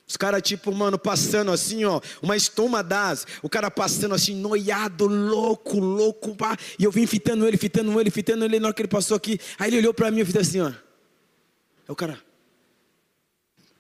[0.05, 5.07] Os caras, tipo, mano, passando assim, ó, uma estoma das, o cara passando assim, noiado,
[5.07, 6.57] louco, louco, pá.
[6.77, 9.39] E eu vim fitando ele, fitando ele, fitando ele, na hora que ele passou aqui.
[9.57, 10.67] Aí ele olhou pra mim e fiz assim, ó.
[10.67, 10.75] Aí
[11.87, 12.19] o cara,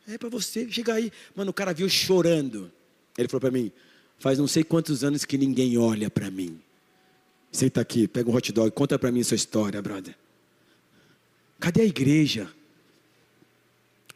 [0.07, 1.11] é pra você, chega aí.
[1.35, 2.71] Mano, o cara viu chorando.
[3.17, 3.69] Ele falou pra mim,
[4.17, 6.64] faz não sei quantos anos que ninguém olha pra mim.
[7.51, 10.15] Senta aqui, pega um hot dog, conta para mim sua história, brother.
[11.59, 12.49] Cadê a igreja?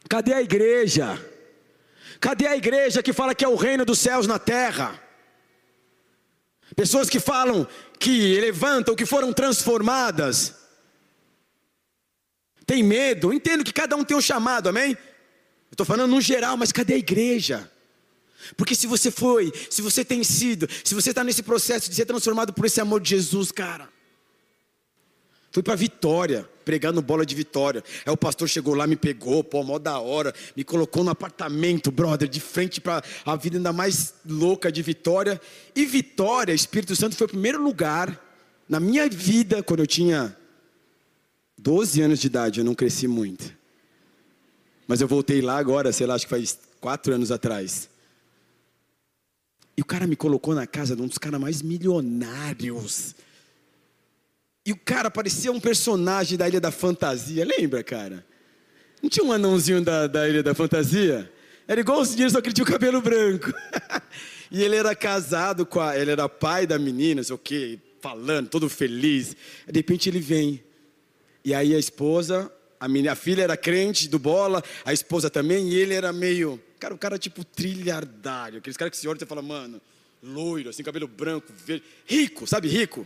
[0.09, 1.23] Cadê a igreja?
[2.19, 5.01] Cadê a igreja que fala que é o reino dos céus na terra?
[6.75, 7.67] Pessoas que falam
[7.99, 10.55] que levantam, que foram transformadas.
[12.65, 14.97] Tem medo, entendo que cada um tem um chamado, amém?
[15.71, 17.71] Estou falando no geral, mas cadê a igreja?
[18.55, 22.05] Porque se você foi, se você tem sido, se você está nesse processo de ser
[22.05, 23.89] transformado por esse amor de Jesus, cara.
[25.51, 27.83] Fui para Vitória, pregando bola de Vitória.
[28.05, 31.89] Aí o pastor chegou lá, me pegou, pô, mó da hora, me colocou no apartamento,
[31.89, 35.41] brother, de frente para a vida ainda mais louca de Vitória.
[35.75, 38.27] E Vitória, Espírito Santo, foi o primeiro lugar
[38.69, 40.37] na minha vida, quando eu tinha
[41.57, 43.51] 12 anos de idade, eu não cresci muito.
[44.87, 47.89] Mas eu voltei lá agora, sei lá, acho que faz quatro anos atrás.
[49.79, 53.15] E o cara me colocou na casa de um dos caras mais milionários.
[54.65, 58.25] E o cara parecia um personagem da Ilha da Fantasia, lembra, cara?
[59.01, 61.31] Não tinha um anãozinho da, da Ilha da Fantasia?
[61.65, 63.53] Era igual os dinheiros, só que ele tinha o cabelo branco.
[64.51, 65.97] e ele era casado com a.
[65.97, 69.33] Ele era pai da menina, sei o quê, falando, todo feliz.
[69.65, 70.61] De repente ele vem.
[71.41, 75.69] E aí a esposa, a, minha, a filha era crente do bola, a esposa também,
[75.69, 76.61] e ele era meio.
[76.79, 78.59] Cara, o cara tipo trilhardário.
[78.59, 79.81] Aqueles caras que se olham e você fala, mano,
[80.23, 81.83] loiro, assim, cabelo branco, verde.
[82.05, 83.05] Rico, sabe, rico?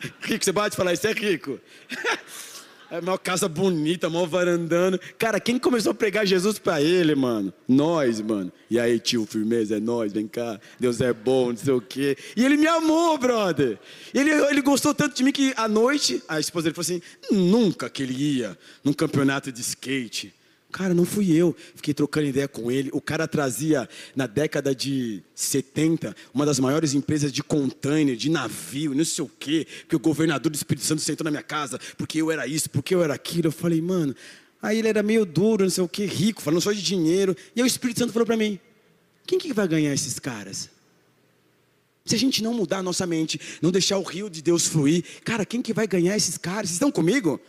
[0.22, 1.60] Rico, você bate e fala, isso é rico.
[2.90, 4.98] É uma casa bonita, mó varandando.
[5.18, 7.52] Cara, quem começou a pregar Jesus para ele, mano?
[7.68, 8.50] Nós, mano.
[8.70, 10.58] E aí, tio, firmeza, é nós, vem cá.
[10.80, 12.16] Deus é bom, não sei o quê.
[12.34, 13.78] E ele me amou, brother.
[14.14, 17.90] Ele, ele gostou tanto de mim que à noite, a esposa dele falou assim: nunca
[17.90, 20.32] que ele ia num campeonato de skate.
[20.70, 21.56] Cara, não fui eu.
[21.74, 22.90] Fiquei trocando ideia com ele.
[22.92, 28.94] O cara trazia, na década de 70, uma das maiores empresas de container, de navio,
[28.94, 29.66] não sei o quê.
[29.80, 32.94] Porque o governador do Espírito Santo sentou na minha casa, porque eu era isso, porque
[32.94, 33.48] eu era aquilo.
[33.48, 34.14] Eu falei, mano.
[34.60, 37.34] Aí ele era meio duro, não sei o quê, rico, falando só de dinheiro.
[37.54, 38.58] E aí o Espírito Santo falou para mim:
[39.26, 40.68] quem que vai ganhar esses caras?
[42.04, 45.04] Se a gente não mudar a nossa mente, não deixar o rio de Deus fluir,
[45.24, 46.70] cara, quem que vai ganhar esses caras?
[46.70, 47.40] Vocês estão comigo?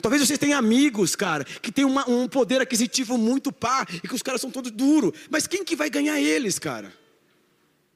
[0.00, 4.14] Talvez vocês tenham amigos, cara, que tem uma, um poder aquisitivo muito pá e que
[4.14, 5.12] os caras são todos duros.
[5.30, 6.92] Mas quem que vai ganhar eles, cara?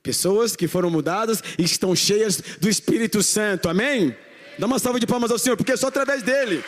[0.03, 4.17] Pessoas que foram mudadas e estão cheias do Espírito Santo, amém?
[4.59, 6.65] Dá uma salva de palmas ao Senhor, porque é só através dele.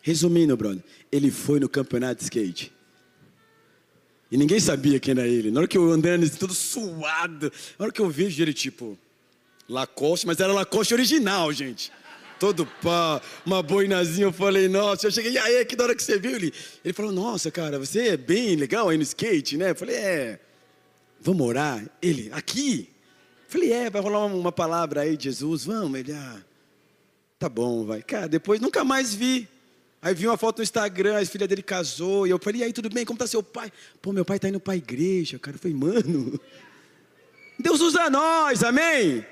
[0.00, 2.72] Resumindo, brother, ele foi no campeonato de skate.
[4.30, 5.50] E ninguém sabia quem era ele.
[5.50, 8.98] Na hora que eu andando, todo suado, na hora que eu vejo ele, tipo,
[9.68, 11.92] Lacoste, mas era Lacoste original, gente.
[12.38, 14.26] Todo pá, uma boinazinha.
[14.26, 16.36] Eu falei, nossa, eu cheguei, e aí, que da hora que você viu?
[16.36, 16.52] Ele,
[16.84, 19.70] ele falou, nossa, cara, você é bem legal aí no skate, né?
[19.70, 20.40] Eu falei, é,
[21.20, 21.84] vamos orar?
[22.00, 22.90] Ele, aqui?
[23.46, 25.98] Eu falei, é, vai rolar uma, palavra aí de Jesus, vamos?
[25.98, 26.36] Ele, ah,
[27.38, 28.02] tá bom, vai.
[28.02, 29.48] Cara, depois nunca mais vi.
[30.02, 32.72] Aí vi uma foto no Instagram, a filha dele casou, e eu falei, e aí,
[32.72, 33.04] tudo bem?
[33.04, 33.72] Como tá seu pai?
[34.02, 35.56] Pô, meu pai tá indo pra igreja, cara.
[35.56, 36.38] Eu falei, mano,
[37.58, 39.24] Deus usa nós, amém?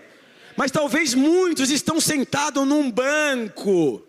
[0.57, 4.03] Mas talvez muitos estão sentados num banco,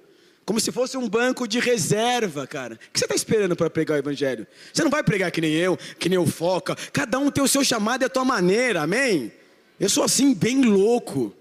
[0.46, 2.76] como se fosse um banco de reserva, cara.
[2.76, 4.46] O que você está esperando para pregar o Evangelho?
[4.72, 6.76] Você não vai pregar que nem eu, que nem o Foca.
[6.94, 9.32] Cada um tem o seu chamado e a tua maneira, amém?
[9.80, 11.36] Eu sou assim, bem louco.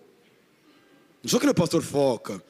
[1.23, 2.43] Não sou que nem o pastor Foca,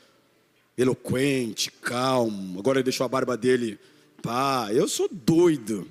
[0.79, 2.61] eloquente, calmo.
[2.61, 3.79] Agora ele deixou a barba dele.
[4.23, 5.91] Pá, eu sou doido.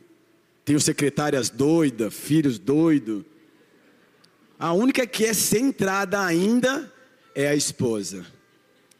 [0.65, 3.23] Tenho secretárias doidas, filhos doidos.
[4.63, 6.89] A única que é centrada ainda
[7.35, 8.25] é a esposa.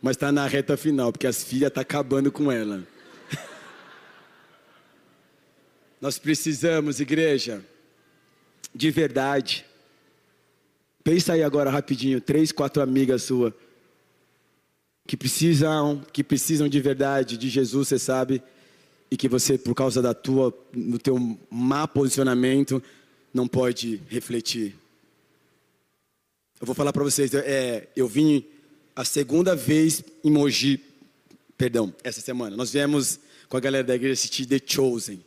[0.01, 2.85] Mas está na reta final, porque as filhas estão tá acabando com ela.
[6.01, 7.63] Nós precisamos, igreja,
[8.75, 9.65] de verdade.
[11.01, 13.53] Pensa aí agora rapidinho, três, quatro amigas suas
[15.07, 18.43] que precisam, que precisam de verdade de Jesus, você sabe,
[19.09, 21.17] e que você por causa da tua, no teu
[21.49, 22.83] má posicionamento,
[23.33, 24.82] não pode refletir.
[26.63, 28.45] Eu vou falar para vocês, é, eu vim
[28.95, 30.79] a segunda vez em Mogi,
[31.57, 32.55] perdão, essa semana.
[32.55, 35.19] Nós viemos com a galera da igreja assistir The Chosen.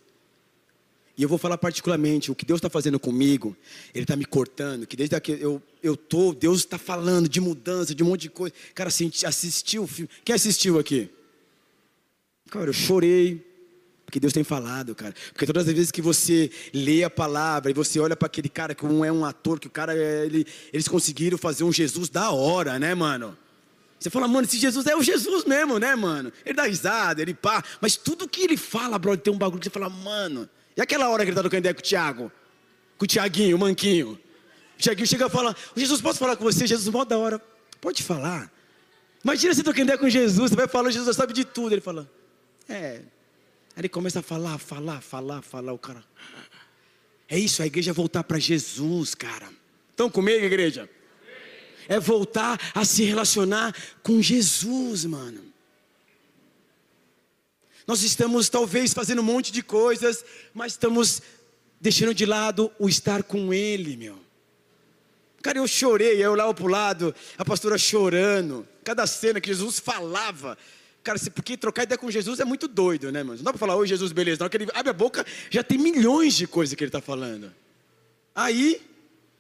[1.15, 3.55] E eu vou falar particularmente o que Deus está fazendo comigo.
[3.95, 7.95] Ele está me cortando, que desde que eu eu tô, Deus está falando de mudança,
[7.95, 8.55] de um monte de coisa.
[8.75, 10.09] Cara, assistiu o filme.
[10.25, 11.11] Quem assistiu aqui?
[12.49, 13.47] Cara, eu chorei,
[14.07, 15.13] porque Deus tem falado, cara.
[15.33, 18.73] Porque todas as vezes que você lê a palavra e você olha para aquele cara
[18.73, 22.31] que não é um ator, que o cara, ele, eles conseguiram fazer um Jesus da
[22.31, 23.37] hora, né, mano?
[23.99, 26.33] Você fala, mano, esse Jesus é o Jesus mesmo, né, mano?
[26.45, 27.65] Ele dá risada, ele pá.
[27.81, 30.49] Mas tudo que ele fala, brother, tem um bagulho que você fala, mano.
[30.77, 32.33] E aquela hora que ele tá trocando ideia com o Tiago?
[32.97, 34.13] Com o Tiaguinho, o Manquinho.
[34.79, 36.65] O Tiaguinho chega e fala, Jesus, posso falar com você?
[36.65, 37.43] Jesus, mó da hora.
[37.81, 38.53] Pode falar.
[39.25, 41.73] Imagina você trocando ideia com Jesus, você vai falar, Jesus sabe de tudo.
[41.75, 42.09] Ele fala,
[42.69, 43.01] é,
[43.77, 45.73] Aí ele começa a falar, falar, falar, falar.
[45.75, 46.03] O cara.
[47.29, 49.51] É isso, a igreja é voltar para Jesus, cara.
[49.91, 50.89] Estão comigo, igreja?
[51.87, 55.45] É voltar a se relacionar com Jesus, mano.
[57.87, 60.25] Nós estamos talvez fazendo um monte de coisas,
[60.55, 61.21] mas estamos
[61.79, 64.19] deixando de lado o estar com Ele, meu.
[65.43, 68.67] Cara, eu chorei, eu olhava para o lado, a pastora chorando.
[68.83, 70.57] Cada cena que Jesus falava,
[71.07, 73.37] Cara, porque trocar ideia com Jesus é muito doido, né, mano?
[73.37, 74.43] Não dá para falar, oi Jesus, beleza.
[74.43, 77.55] Hora que ele abre a boca, já tem milhões de coisas que ele está falando.
[78.35, 78.83] Aí,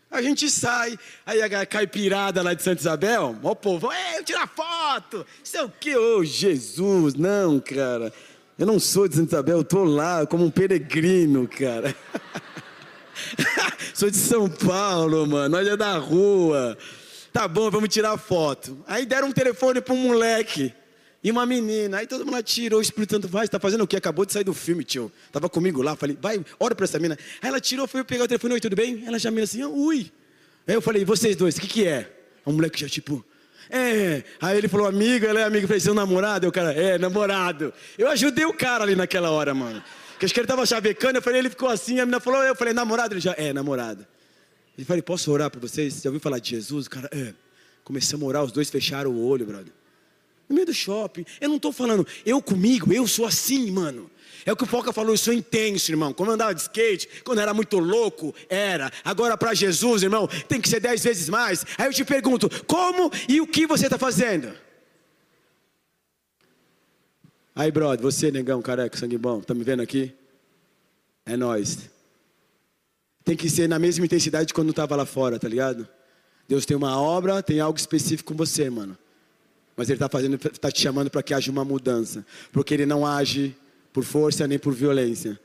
[0.09, 0.97] a gente sai,
[1.27, 5.97] aí a caipirada lá de Santa Isabel, o povo, ei, tirar foto, sei o que,
[5.97, 8.13] ô Jesus, não, cara.
[8.57, 11.93] Eu não sou de Santa Isabel, eu tô lá como um peregrino, cara.
[13.93, 15.57] Sou de São Paulo, mano.
[15.57, 16.79] É da rua.
[17.33, 18.85] Tá bom, vamos tirar foto.
[18.87, 20.73] Aí deram um telefone um moleque
[21.27, 21.99] e uma menina.
[21.99, 23.97] Aí todo mundo tirou, o Espírito Santo vai, está fazendo o quê?
[23.97, 25.11] Acabou de sair do filme, tio.
[25.33, 27.19] Tava comigo lá, falei, vai, ora para essa menina.
[27.43, 29.03] Aí ela tirou, foi pegar o telefone, oi, tudo bem?
[29.05, 30.13] Ela já me assim, ui.
[30.69, 32.09] Aí eu falei, vocês dois, o que que é?
[32.45, 33.25] O moleque já tipo,
[33.69, 34.23] é.
[34.41, 35.65] Aí ele falou, amigo, ela é amigo.
[35.65, 36.47] Eu falei, seu namorado?
[36.47, 37.75] Aí o cara, é, namorado.
[37.99, 39.83] Eu ajudei o cara ali naquela hora, mano.
[40.13, 42.55] Porque acho que ele tava chavecando, eu falei, ele ficou assim, a menina falou, eu
[42.55, 43.15] falei, namorado?
[43.15, 44.07] Ele já, é, namorado.
[44.79, 45.93] Ele falou, posso orar por vocês?
[45.95, 46.87] Você já ouviu falar de Jesus?
[46.87, 47.35] O cara, é.
[47.83, 49.73] Começamos a orar, os dois fecharam o olho, brother.
[50.49, 51.25] No meio do shopping.
[51.41, 54.11] Eu não estou falando, eu comigo, eu sou assim, mano.
[54.45, 56.13] É o que o Foca falou, eu sou intenso, irmão.
[56.13, 58.93] Quando eu andava de skate, quando era muito louco, era.
[59.05, 61.67] Agora para Jesus, irmão, tem que ser dez vezes mais.
[61.77, 64.55] Aí eu te pergunto, como e o que você está fazendo?
[67.57, 70.15] Aí, brother, você, negão, careca, sangue bom, tá me vendo aqui?
[71.25, 71.91] É nós.
[73.25, 75.89] Tem que ser na mesma intensidade de quando estava lá fora, tá ligado?
[76.47, 78.97] Deus tem uma obra, tem algo específico com você, mano.
[79.77, 83.07] Mas Ele está fazendo, está te chamando para que haja uma mudança, porque Ele não
[83.07, 83.55] age
[83.93, 85.39] por força nem por violência,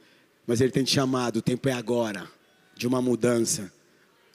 [0.47, 1.37] mas Ele tem te chamado.
[1.37, 2.27] O tempo é agora
[2.75, 3.71] de uma mudança,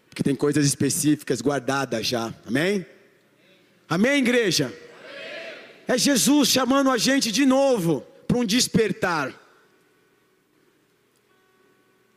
[0.09, 2.34] porque tem coisas específicas guardadas já.
[2.47, 2.84] Amém?
[3.88, 4.72] Amém, igreja.
[5.88, 9.32] É Jesus chamando a gente de novo para um despertar.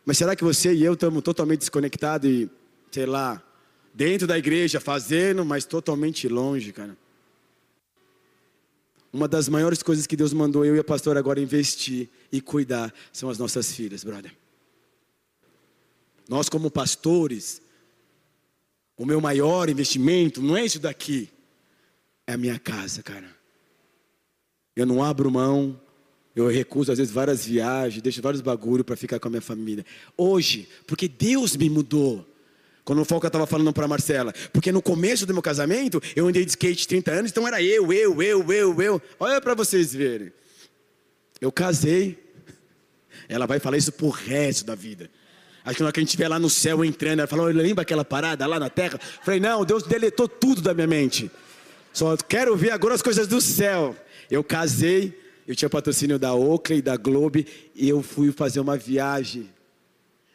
[0.03, 2.49] Mas será que você e eu estamos totalmente desconectados e,
[2.91, 3.41] sei lá,
[3.93, 6.97] dentro da igreja fazendo, mas totalmente longe, cara?
[9.12, 12.93] Uma das maiores coisas que Deus mandou eu e a pastora agora investir e cuidar
[13.12, 14.36] são as nossas filhas, brother.
[16.28, 17.60] Nós, como pastores,
[18.95, 21.28] o meu maior investimento não é isso daqui,
[22.28, 23.36] é a minha casa, cara.
[24.76, 25.82] Eu não abro mão,
[26.36, 29.84] eu recuso às vezes várias viagens, deixo vários bagulho para ficar com a minha família.
[30.16, 32.28] Hoje, porque Deus me mudou.
[32.89, 36.43] Quando o Foca estava falando para Marcela, porque no começo do meu casamento eu andei
[36.43, 39.01] de skate 30 anos, então era eu, eu, eu, eu, eu.
[39.19, 40.33] Olha para vocês verem.
[41.39, 42.17] Eu casei.
[43.27, 45.07] Ela vai falar isso pro resto da vida.
[45.63, 47.83] Acho que na hora que a gente estiver lá no céu entrando, ela falou, lembra
[47.83, 48.95] aquela parada lá na terra?
[48.99, 51.29] Eu falei, não, Deus deletou tudo da minha mente.
[51.93, 53.95] Só quero ver agora as coisas do céu.
[54.31, 55.15] Eu casei,
[55.47, 59.47] eu tinha patrocínio da Oakley, da Globe, e eu fui fazer uma viagem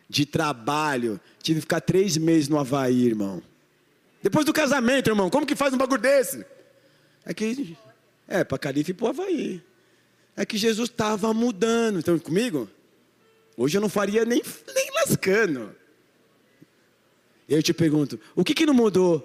[0.09, 1.21] de trabalho.
[1.43, 3.43] Tive que ficar três meses no Havaí, irmão.
[4.23, 6.45] Depois do casamento, irmão, como que faz um bagulho desse?
[7.25, 7.77] É que,
[8.27, 9.63] é, para Calife e para o Havaí.
[10.37, 11.99] É que Jesus estava mudando.
[11.99, 12.69] Estão comigo?
[13.57, 14.43] Hoje eu não faria nem,
[14.75, 15.75] nem lascando.
[17.49, 19.23] Eu te pergunto, o que, que não mudou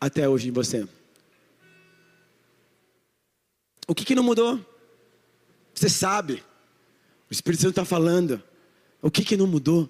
[0.00, 0.86] até hoje em você?
[3.86, 4.64] O que, que não mudou?
[5.74, 6.42] Você sabe.
[7.28, 8.40] O Espírito Santo está falando.
[9.02, 9.88] O que, que não mudou?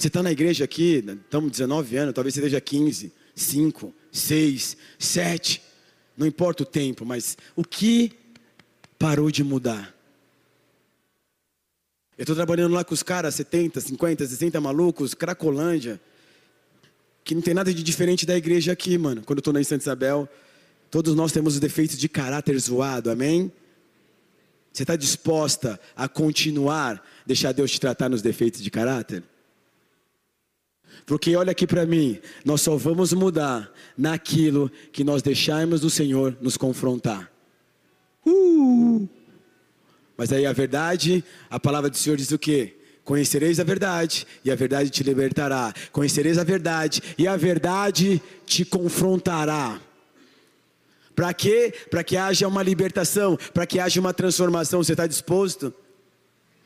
[0.00, 5.62] Você está na igreja aqui, estamos 19 anos, talvez você esteja 15, 5, 6, 7.
[6.16, 8.12] Não importa o tempo, mas o que
[8.98, 9.94] parou de mudar?
[12.16, 16.00] Eu estou trabalhando lá com os caras, 70, 50, 60 malucos, Cracolândia,
[17.22, 19.22] que não tem nada de diferente da igreja aqui, mano.
[19.22, 20.26] Quando eu estou na Santa Isabel,
[20.90, 23.52] Todos nós temos os defeitos de caráter zoado, amém?
[24.72, 29.22] Você está disposta a continuar, deixar Deus te tratar nos defeitos de caráter?
[31.06, 36.36] Porque olha aqui para mim, nós só vamos mudar naquilo que nós deixarmos o Senhor
[36.40, 37.30] nos confrontar.
[38.26, 39.08] Uh!
[40.16, 42.76] Mas aí a verdade, a palavra do Senhor diz o quê?
[43.04, 45.72] Conhecereis a verdade, e a verdade te libertará.
[45.90, 49.80] Conhecereis a verdade, e a verdade te confrontará.
[51.14, 51.74] Para quê?
[51.90, 54.82] Para que haja uma libertação, para que haja uma transformação.
[54.82, 55.74] Você está disposto?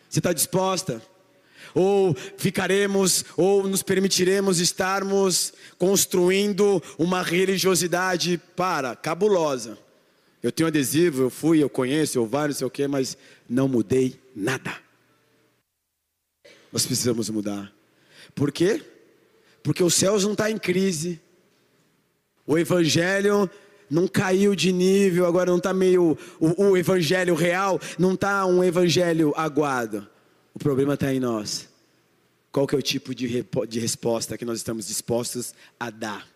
[0.09, 1.03] Você está disposta?
[1.75, 9.77] Ou ficaremos, ou nos permitiremos estarmos construindo uma religiosidade para, cabulosa.
[10.43, 13.17] Eu tenho adesivo, eu fui, eu conheço, eu vários, sei o quê, mas
[13.49, 14.77] não mudei nada.
[16.71, 17.73] Nós precisamos mudar.
[18.35, 18.83] Por quê?
[19.63, 21.21] Porque os céus não estão tá em crise.
[22.47, 23.49] O evangelho
[23.89, 26.19] não caiu de nível, agora não está meio.
[26.39, 30.07] O, o, evangelho real não está um evangelho aguado.
[30.55, 31.69] O problema está em nós.
[32.53, 36.33] Qual que é o tipo de, de resposta que nós estamos dispostos a dar?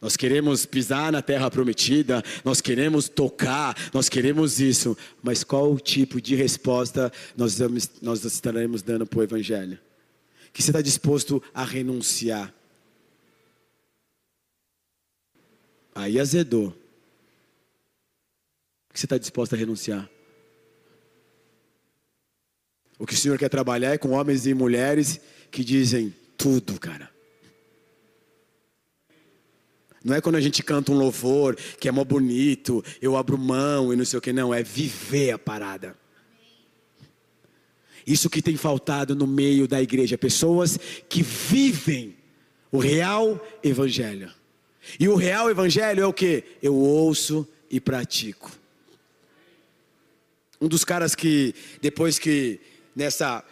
[0.00, 5.78] Nós queremos pisar na terra prometida, nós queremos tocar, nós queremos isso, mas qual o
[5.78, 7.56] tipo de resposta nós,
[8.02, 9.78] nós estaremos dando para o Evangelho?
[10.52, 12.52] Que você está disposto a renunciar?
[15.94, 16.70] Aí azedou.
[18.90, 20.10] O que você está disposto a renunciar?
[23.02, 27.10] O que o Senhor quer trabalhar é com homens e mulheres que dizem tudo, cara.
[30.04, 33.92] Não é quando a gente canta um louvor que é mó bonito, eu abro mão
[33.92, 34.54] e não sei o que, não.
[34.54, 35.98] É viver a parada.
[38.06, 40.78] Isso que tem faltado no meio da igreja, pessoas
[41.08, 42.14] que vivem
[42.70, 44.30] o real evangelho.
[45.00, 46.44] E o real evangelho é o que?
[46.62, 48.52] Eu ouço e pratico.
[50.60, 52.60] Um dos caras que, depois que
[52.94, 53.44] nessa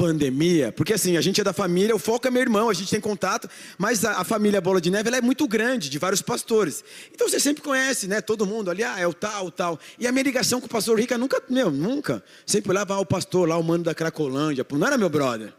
[0.00, 2.88] pandemia, porque assim, a gente é da família, o foco é meu irmão, a gente
[2.90, 6.82] tem contato, mas a, a família Bola de Neve é muito grande, de vários pastores.
[7.14, 8.22] Então você sempre conhece, né?
[8.22, 9.78] Todo mundo ali, ah, é o tal, o tal.
[9.98, 12.24] E a minha ligação com o pastor Rica nunca, meu, nunca.
[12.46, 15.52] Sempre olhava ah, o pastor lá, o mano da Cracolândia, não era meu brother.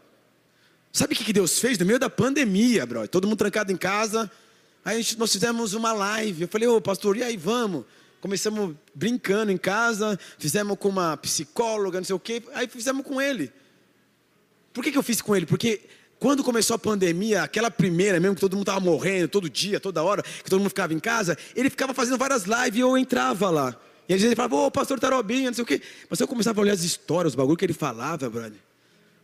[0.92, 3.08] Sabe o que Deus fez no meio da pandemia, brother?
[3.08, 4.28] Todo mundo trancado em casa.
[4.84, 6.42] Aí gente, nós fizemos uma live.
[6.42, 7.84] Eu falei, ô pastor, e aí, vamos?
[8.22, 13.20] Começamos brincando em casa, fizemos com uma psicóloga, não sei o quê, aí fizemos com
[13.20, 13.52] ele.
[14.72, 15.44] Por que, que eu fiz com ele?
[15.44, 15.80] Porque
[16.20, 20.04] quando começou a pandemia, aquela primeira mesmo, que todo mundo estava morrendo, todo dia, toda
[20.04, 23.50] hora, que todo mundo ficava em casa, ele ficava fazendo várias lives e eu entrava
[23.50, 23.76] lá.
[24.08, 25.82] E às vezes ele falava, ô pastor Tarobinha, não sei o quê.
[26.08, 28.52] Mas eu começava a olhar as histórias, os bagulho que ele falava, brother.
[28.52, 28.58] Eu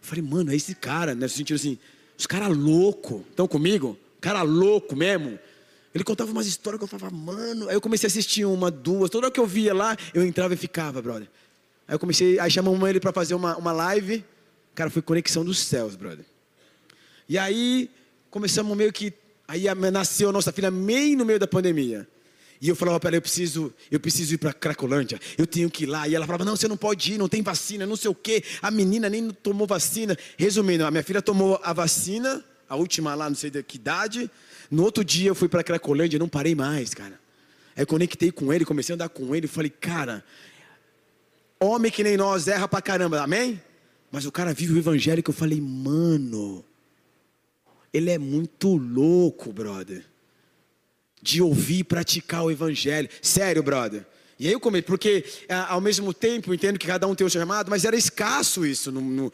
[0.01, 1.21] falei, mano, é esse cara, né?
[1.21, 1.79] No sentido assim,
[2.19, 3.97] os caras loucos, estão comigo?
[4.21, 5.39] Cara louco mesmo.
[5.99, 7.69] Ele contava umas histórias que eu falava, mano.
[7.69, 9.11] Aí eu comecei a assistir uma, duas.
[9.11, 11.29] Toda hora que eu via lá, eu entrava e ficava, brother.
[11.89, 14.25] Aí eu comecei, aí chamamos ele para fazer uma, uma live.
[14.77, 16.25] Cara, foi conexão dos céus, brother.
[17.29, 17.91] E aí
[18.31, 19.13] começamos meio que.
[19.49, 22.07] Aí nasceu a nossa filha meio no meio da pandemia.
[22.61, 25.83] E eu falava para ela, eu preciso, eu preciso ir para Cracolândia, eu tenho que
[25.83, 26.07] ir lá.
[26.07, 28.45] E ela falava, não, você não pode ir, não tem vacina, não sei o quê.
[28.63, 30.17] A menina nem tomou vacina.
[30.37, 34.31] Resumindo, a minha filha tomou a vacina, a última lá, não sei de que idade.
[34.71, 37.19] No outro dia eu fui para Cracolândia e não parei mais, cara.
[37.77, 40.25] Aí conectei com ele, comecei a andar com ele falei, cara,
[41.61, 43.61] homem que nem nós erra pra caramba, amém?
[44.11, 46.65] Mas o cara vive o evangelho que eu falei, mano,
[47.93, 50.05] ele é muito louco, brother.
[51.21, 53.09] De ouvir e praticar o evangelho.
[53.21, 54.07] Sério, brother.
[54.39, 55.25] E aí eu comecei, porque
[55.69, 58.65] ao mesmo tempo eu entendo que cada um tem o seu chamado, mas era escasso
[58.65, 59.33] isso no, no,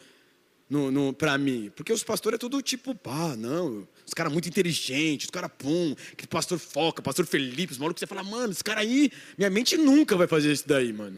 [0.69, 1.71] no, no para mim.
[1.75, 5.95] Porque os pastores é tudo tipo, pá, não, os caras muito inteligentes, os caras pum,
[6.17, 9.77] que pastor foca, pastor Felipe, os malucos, você fala, mano, esse cara aí, minha mente
[9.77, 11.17] nunca vai fazer isso daí, mano.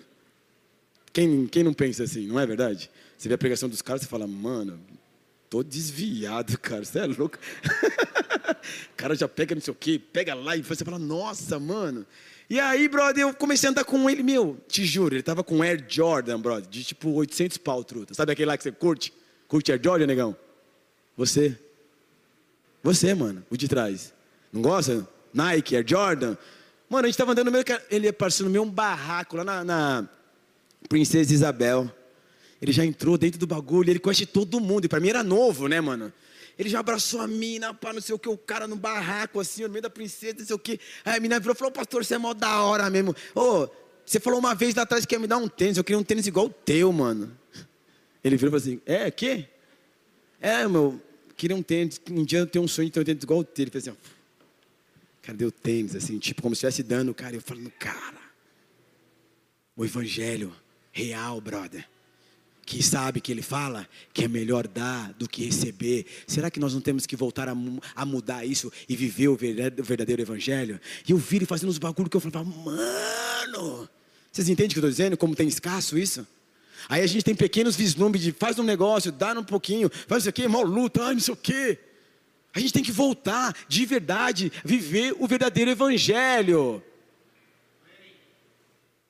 [1.12, 2.89] Quem, quem não pensa assim, não é verdade?
[3.18, 4.80] Você vê a pregação dos caras, você fala, mano,
[5.50, 7.38] tô desviado, cara, você é louco.
[7.38, 12.06] o cara já pega não sei o quê, pega lá e você fala, nossa, mano.
[12.50, 15.62] E aí, brother, eu comecei a andar com ele, meu, te juro, ele tava com
[15.62, 18.14] Air Jordan, brother, de tipo 800 pau, truta.
[18.14, 19.12] Sabe aquele lá que você curte?
[19.48, 20.36] Curte Air Jordan, negão?
[21.16, 21.58] Você?
[22.84, 24.14] Você, mano, o de trás.
[24.52, 25.08] Não gosta?
[25.34, 26.38] Nike, Air Jordan.
[26.89, 29.64] Mano, a gente tava andando no meio, ele apareceu no meio um barraco lá na,
[29.64, 30.10] na
[30.88, 31.91] Princesa Isabel.
[32.62, 34.86] Ele já entrou dentro do bagulho, ele conhece todo mundo.
[34.86, 36.12] E para mim era novo, né, mano?
[36.58, 39.64] Ele já abraçou a mina, pá, não sei o que, o cara no barraco, assim,
[39.64, 40.80] no meio da princesa, não sei o que.
[41.06, 43.16] Aí a mina virou e falou: Pastor, você é mó da hora mesmo.
[43.36, 43.68] Ô,
[44.04, 46.04] você falou uma vez lá atrás que ia me dar um tênis, eu queria um
[46.04, 47.38] tênis igual o teu, mano.
[48.28, 49.47] Ele virou e falou assim: É, quê?
[50.39, 51.01] É, meu,
[51.36, 53.43] queria um tênis, um dia eu tenho um sonho de ter um tênis igual o
[53.43, 53.63] teu.
[53.63, 54.09] Ele fez assim: ó,
[55.21, 55.95] Cadê o tênis?
[55.95, 57.36] Assim, tipo, como se estivesse dando, cara.
[57.36, 58.21] Eu falando, cara,
[59.75, 60.55] o evangelho
[60.91, 61.86] real, brother
[62.67, 66.05] que sabe que ele fala que é melhor dar do que receber.
[66.28, 67.55] Será que nós não temos que voltar a,
[67.95, 70.78] a mudar isso e viver o verdadeiro evangelho?
[71.07, 73.89] E eu viro fazendo uns bagulho que eu falava, mano,
[74.30, 75.15] vocês entendem o que eu estou dizendo?
[75.15, 76.28] Como tem escasso isso?
[76.90, 80.30] Aí a gente tem pequenos vislumbres de faz um negócio, dá um pouquinho, faz isso
[80.30, 81.78] aqui, mal luta, ai, não sei o quê.
[82.54, 86.82] A gente tem que voltar de verdade, viver o verdadeiro evangelho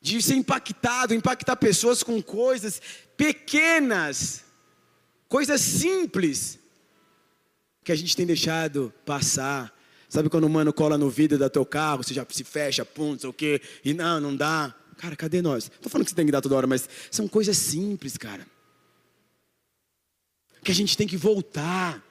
[0.02, 2.82] de ser impactado, impactar pessoas com coisas
[3.16, 4.44] pequenas,
[5.28, 6.60] coisas simples,
[7.84, 9.74] que a gente tem deixado passar.
[10.10, 13.12] Sabe quando o mano cola no vidro do teu carro, você já se fecha, pum,
[13.12, 14.74] não sei o quê, e não, não dá.
[14.98, 15.70] Cara, cadê nós?
[15.70, 18.46] Não tô falando que você tem que dar toda hora, mas são coisas simples, cara.
[20.64, 22.04] Que a gente tem que voltar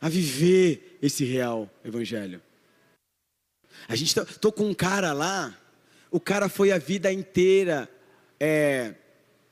[0.00, 2.40] a viver esse real evangelho.
[3.86, 5.56] A gente tá, tô com um cara lá,
[6.10, 7.88] o cara foi a vida inteira
[8.40, 8.94] é,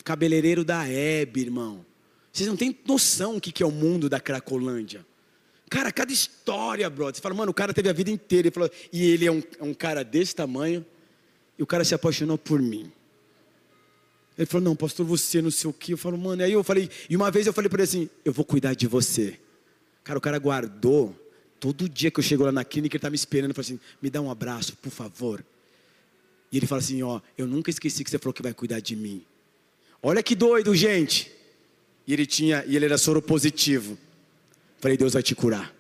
[0.03, 1.85] cabeleireiro da Hebe, irmão.
[2.33, 5.07] Vocês não têm noção o que é o mundo da Cracolândia.
[5.69, 7.17] Cara, cada história, brother.
[7.17, 8.49] Você fala, mano, o cara teve a vida inteira.
[8.49, 10.85] Ele falou, e ele é um, é um cara desse tamanho.
[11.59, 12.91] E o cara se apaixonou por mim.
[14.37, 15.93] Ele falou, não, pastor, você não sei o que.
[15.93, 18.33] Eu falo, mano, aí eu falei, e uma vez eu falei para ele assim, eu
[18.33, 19.39] vou cuidar de você.
[20.05, 21.15] Cara, o cara guardou.
[21.59, 23.55] Todo dia que eu chego lá na clínica, ele tá me esperando.
[23.55, 25.43] Falei assim, me dá um abraço, por favor.
[26.53, 28.95] E ele fala assim, ó, eu nunca esqueci que você falou que vai cuidar de
[28.95, 29.25] mim.
[30.03, 31.33] Olha que doido, gente.
[32.07, 33.99] E ele tinha, e ele era soro positivo.
[34.79, 35.75] Falei, Deus vai te curar.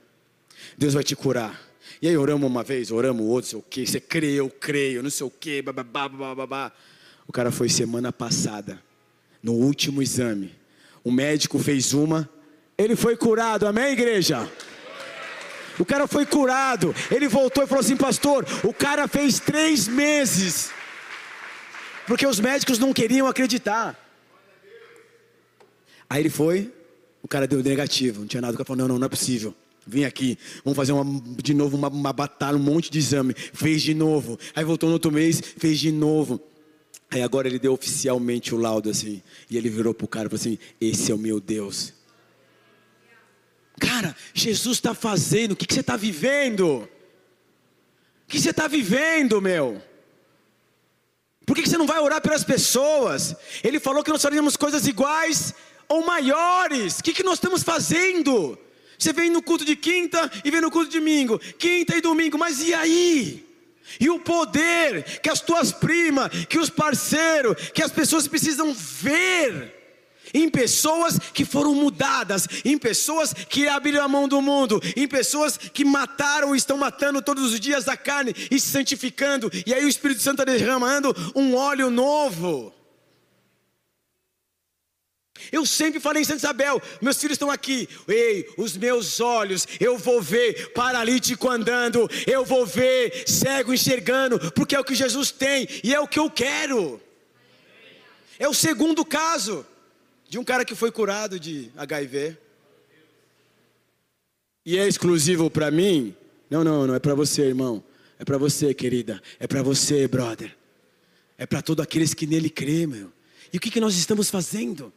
[0.79, 1.66] Deus vai te curar.
[2.01, 5.11] E aí oramos uma vez, oramos outro, sei o que, você crê, eu creio, não
[5.11, 6.73] sei o que, babá, babá.
[7.27, 8.83] O cara foi semana passada,
[9.43, 10.55] no último exame.
[11.03, 12.29] O médico fez uma,
[12.77, 14.51] ele foi curado, amém, igreja?
[15.79, 20.71] O cara foi curado, ele voltou e falou assim, pastor, o cara fez três meses,
[22.07, 24.03] porque os médicos não queriam acreditar.
[26.09, 26.73] Aí ele foi,
[27.23, 28.55] o cara deu negativo, não tinha nada.
[28.55, 29.55] O cara falou: não, não, não é possível.
[29.87, 33.35] Vim aqui, vamos fazer uma, de novo uma, uma batalha, um monte de exame.
[33.35, 34.39] Fez de novo.
[34.55, 36.41] Aí voltou no outro mês, fez de novo.
[37.11, 39.23] Aí agora ele deu oficialmente o laudo assim.
[39.49, 41.95] E ele virou pro cara e falou assim: Esse é o meu Deus.
[43.79, 46.79] Cara, Jesus está fazendo, o que, que você está vivendo?
[46.79, 46.89] O
[48.27, 49.81] que você está vivendo, meu?
[51.47, 53.37] Por que, que você não vai orar pelas pessoas?
[53.63, 55.55] Ele falou que nós faríamos coisas iguais
[55.89, 56.99] ou maiores.
[56.99, 58.59] O que, que nós estamos fazendo?
[58.99, 62.39] Você vem no culto de quinta e vem no culto de domingo, quinta e domingo,
[62.39, 63.47] mas e aí?
[64.01, 69.75] E o poder que as tuas primas, que os parceiros, que as pessoas precisam ver
[70.35, 75.57] em pessoas que foram mudadas, em pessoas que abriram a mão do mundo, em pessoas
[75.57, 79.85] que mataram e estão matando todos os dias a carne e se santificando, e aí
[79.85, 82.76] o Espírito Santo está derramando um óleo novo.
[85.51, 87.89] Eu sempre falei em Santa Isabel, meus filhos estão aqui.
[88.09, 94.75] Ei, os meus olhos, eu vou ver paralítico andando, eu vou ver cego enxergando, porque
[94.75, 97.01] é o que Jesus tem e é o que eu quero.
[98.39, 99.67] É o segundo caso
[100.29, 102.37] de um cara que foi curado de HIV.
[104.65, 106.15] E é exclusivo para mim?
[106.51, 107.83] Não, não, não é para você, irmão.
[108.19, 109.23] É para você, querida.
[109.39, 110.57] É para você, brother.
[111.39, 113.13] É para todos aqueles que nele crê, meu.
[113.53, 114.93] E o que, que nós estamos fazendo?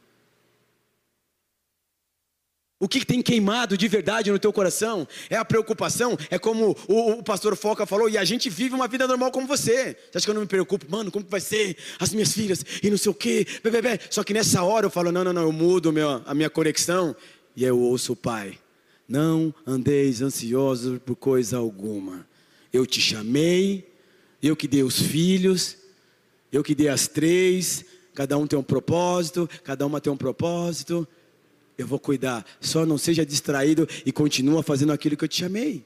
[2.81, 5.05] O que tem queimado de verdade no teu coração?
[5.29, 6.17] É a preocupação?
[6.29, 9.45] É como o, o, pastor Foca falou, e a gente vive uma vida normal como
[9.45, 9.97] você.
[10.09, 10.85] Você acha que eu não me preocupo?
[10.89, 11.75] Mano, como vai ser?
[11.99, 13.45] As minhas filhas e não sei o quê.
[13.61, 16.49] Bebê, Só que nessa hora eu falo, não, não, não, eu mudo meu, a minha
[16.49, 17.13] conexão
[17.53, 18.57] e eu ouço o Pai.
[19.05, 22.25] Não andeis ansiosos por coisa alguma.
[22.71, 23.91] Eu te chamei,
[24.41, 25.75] eu que dei os filhos,
[26.49, 31.05] eu que dei as três, cada um tem um propósito, cada uma tem um propósito
[31.81, 32.45] eu vou cuidar.
[32.59, 35.85] Só não seja distraído e continua fazendo aquilo que eu te chamei.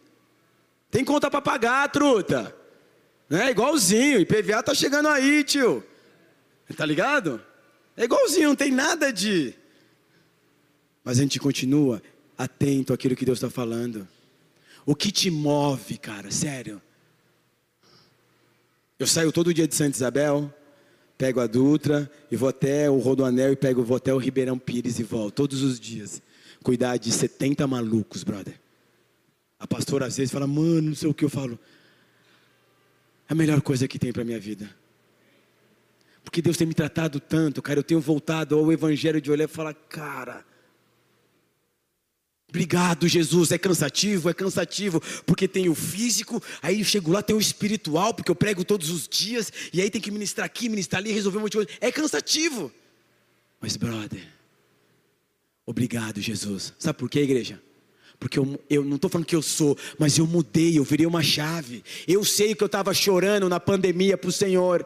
[0.90, 2.56] Tem conta para pagar, truta.
[3.30, 5.84] É igualzinho, IPVA tá chegando aí, tio.
[6.76, 7.40] Tá ligado?
[7.96, 9.54] É igualzinho, não tem nada de.
[11.04, 12.02] Mas a gente continua
[12.38, 14.08] atento àquilo que Deus está falando.
[14.86, 16.82] O que te move, cara, sério?
[18.98, 20.54] Eu saio todo dia de Santa Isabel,
[21.18, 25.00] pego a Dutra e vou até o Rodoanel e pego, vou até o Ribeirão Pires
[25.00, 26.22] e volto, todos os dias.
[26.64, 28.60] Cuidar de 70 malucos, brother.
[29.60, 31.60] A pastora às vezes fala, mano, não sei o que eu falo.
[33.30, 34.70] É a melhor coisa que tem para minha vida.
[36.24, 37.80] Porque Deus tem me tratado tanto, cara.
[37.80, 40.46] Eu tenho voltado ao Evangelho de olhar e falar, cara,
[42.54, 43.52] Obrigado, Jesus.
[43.52, 48.14] É cansativo, é cansativo, porque tem o físico, aí eu chego lá, tem o espiritual,
[48.14, 51.40] porque eu prego todos os dias, e aí tem que ministrar aqui, ministrar ali, resolver
[51.40, 51.72] um monte de coisa.
[51.82, 52.72] É cansativo.
[53.60, 54.22] Mas, brother,
[55.66, 56.76] obrigado, Jesus.
[56.78, 57.60] Sabe por quê, igreja?
[58.20, 61.24] Porque eu, eu não estou falando que eu sou, mas eu mudei, eu virei uma
[61.24, 61.84] chave.
[62.08, 64.86] Eu sei que eu estava chorando na pandemia para o Senhor.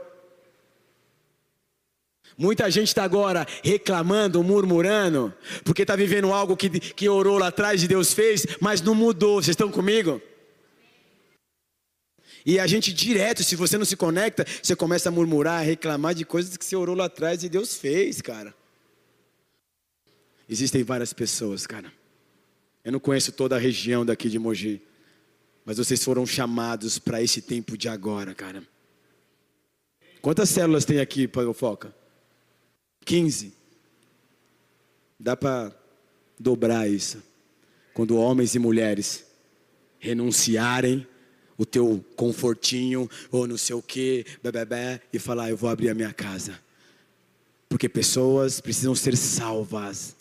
[2.38, 5.34] Muita gente está agora reclamando, murmurando,
[5.64, 9.42] porque está vivendo algo que, que orou lá atrás e Deus fez, mas não mudou.
[9.42, 10.22] Vocês estão comigo?
[12.46, 16.14] E a gente direto, se você não se conecta, você começa a murmurar, a reclamar
[16.14, 18.54] de coisas que você orou lá atrás e Deus fez, cara.
[20.48, 21.92] Existem várias pessoas, cara.
[22.86, 24.82] Eu não conheço toda a região daqui de Mogi,
[25.66, 28.64] mas vocês foram chamados para esse tempo de agora, cara.
[30.22, 31.94] Quantas células tem aqui, Foca?
[33.08, 33.54] 15.
[35.18, 35.74] Dá para
[36.38, 37.24] dobrar isso.
[37.94, 39.26] Quando homens e mulheres
[39.98, 41.08] renunciarem
[41.58, 45.96] o teu confortinho ou não sei o que, bebê, e falar: Eu vou abrir a
[45.96, 46.60] minha casa.
[47.70, 50.14] Porque pessoas precisam ser salvas.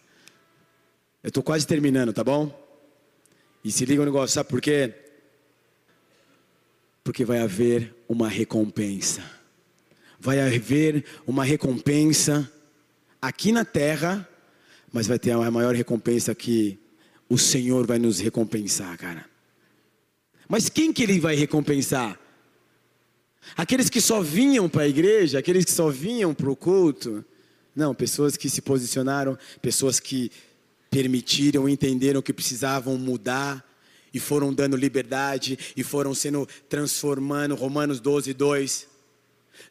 [1.22, 2.57] Eu estou quase terminando, tá bom?
[3.64, 4.95] E se liga o negócio, sabe por quê?
[7.03, 9.28] Porque vai haver uma recompensa.
[10.20, 12.51] Vai haver uma recompensa
[13.21, 14.29] aqui na terra,
[14.93, 16.79] mas vai ter a maior recompensa que
[17.29, 19.25] o Senhor vai nos recompensar, cara.
[20.49, 22.19] Mas quem que ele vai recompensar?
[23.57, 27.25] Aqueles que só vinham para a igreja, aqueles que só vinham para o culto?
[27.75, 30.31] Não, pessoas que se posicionaram, pessoas que
[30.91, 33.64] permitiram, entenderam que precisavam mudar
[34.14, 37.55] e foram dando liberdade e foram sendo transformando.
[37.55, 38.89] Romanos 12, 2.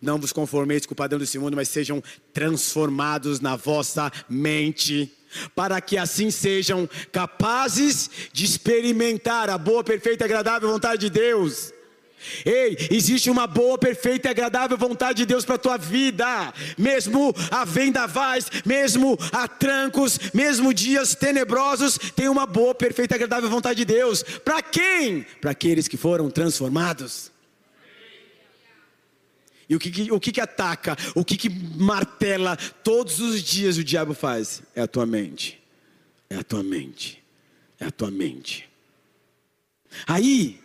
[0.01, 5.11] Não vos conformeis com o padrão desse mundo, mas sejam transformados na vossa mente,
[5.55, 11.73] para que assim sejam capazes de experimentar a boa, perfeita e agradável vontade de Deus.
[12.45, 17.33] Ei, existe uma boa, perfeita e agradável vontade de Deus para a tua vida, mesmo
[17.51, 23.77] a vendavais, mesmo a trancos, mesmo dias tenebrosos, tem uma boa, perfeita e agradável vontade
[23.77, 24.23] de Deus.
[24.23, 25.25] Para quem?
[25.41, 27.34] Para aqueles que foram transformados.
[29.69, 33.83] E o que, o que, que ataca, o que, que martela todos os dias o
[33.83, 34.61] diabo faz?
[34.75, 35.61] É a tua mente.
[36.29, 37.23] É a tua mente.
[37.79, 38.69] É a tua mente.
[40.05, 40.59] Aí,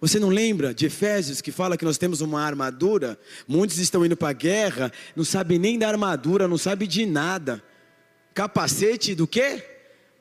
[0.00, 3.18] você não lembra de Efésios que fala que nós temos uma armadura?
[3.48, 7.62] Muitos estão indo para a guerra, não sabem nem da armadura, não sabem de nada.
[8.34, 9.64] Capacete do quê?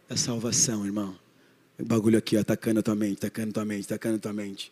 [0.08, 1.20] Da salvação, irmão.
[1.78, 4.72] O bagulho aqui, atacando a tua mente, atacando a tua mente, atacando a tua mente.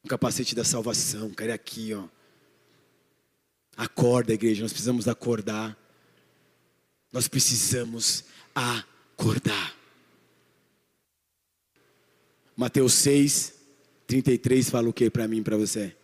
[0.11, 2.03] capacete da salvação, cara, é aqui, ó.
[3.77, 5.77] Acorda, igreja, nós precisamos acordar.
[7.13, 9.73] Nós precisamos acordar.
[12.57, 13.53] Mateus 6,
[14.05, 15.95] 33 fala o que para mim para você?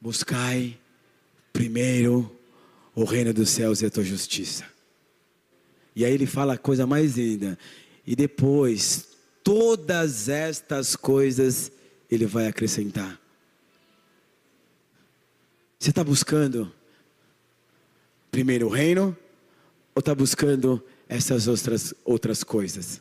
[0.00, 0.78] Buscai
[1.52, 2.30] primeiro
[2.94, 4.64] o reino dos céus e a tua justiça.
[5.96, 7.58] E aí ele fala a coisa mais linda.
[8.06, 9.08] E depois,
[9.42, 11.72] todas estas coisas
[12.10, 13.20] ele vai acrescentar.
[15.78, 16.72] Você está buscando
[18.30, 19.16] primeiro o reino
[19.94, 23.00] ou está buscando essas outras, outras coisas?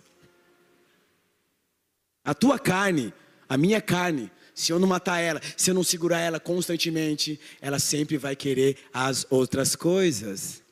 [2.24, 3.14] A tua carne,
[3.48, 7.78] a minha carne, se eu não matar ela, se eu não segurar ela constantemente, ela
[7.78, 10.64] sempre vai querer as outras coisas.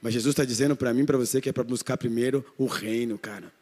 [0.00, 3.18] Mas Jesus está dizendo para mim, para você, que é para buscar primeiro o reino,
[3.18, 3.52] cara.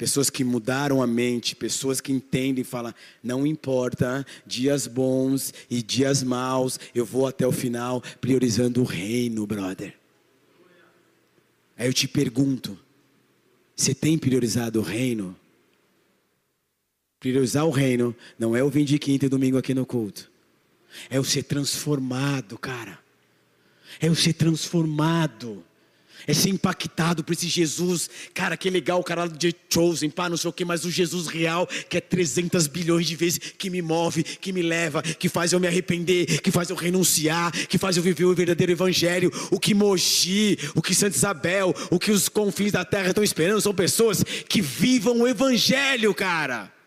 [0.00, 5.82] Pessoas que mudaram a mente, pessoas que entendem e falam: não importa, dias bons e
[5.82, 9.94] dias maus, eu vou até o final priorizando o reino, brother.
[11.76, 12.78] Aí eu te pergunto:
[13.76, 15.36] você tem priorizado o reino?
[17.18, 20.30] Priorizar o reino não é o vir de quinta e domingo aqui no culto.
[21.10, 22.98] É o ser transformado, cara.
[24.00, 25.62] É o ser transformado.
[26.26, 28.08] É ser impactado por esse Jesus.
[28.34, 31.26] Cara, que legal o cara de Chosen, pá, não sei o que, mas o Jesus
[31.26, 35.52] real, que é 300 bilhões de vezes, que me move, que me leva, que faz
[35.52, 39.30] eu me arrepender, que faz eu renunciar, que faz eu viver o verdadeiro evangelho.
[39.50, 43.60] O que Mogi, o que Santa Isabel, o que os confins da terra estão esperando
[43.60, 46.79] são pessoas que vivam o evangelho, cara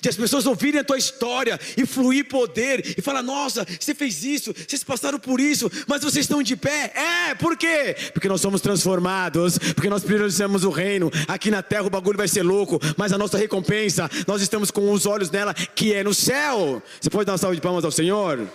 [0.00, 4.24] de as pessoas ouvirem a tua história e fluir poder e falar: nossa, você fez
[4.24, 6.92] isso, vocês passaram por isso, mas vocês estão de pé.
[6.94, 7.96] É, por quê?
[8.12, 11.10] Porque nós somos transformados, porque nós priorizamos o reino.
[11.26, 14.90] Aqui na terra o bagulho vai ser louco, mas a nossa recompensa, nós estamos com
[14.92, 16.82] os olhos nela, que é no céu.
[17.00, 18.46] Você pode dar uma salva de palmas ao Senhor?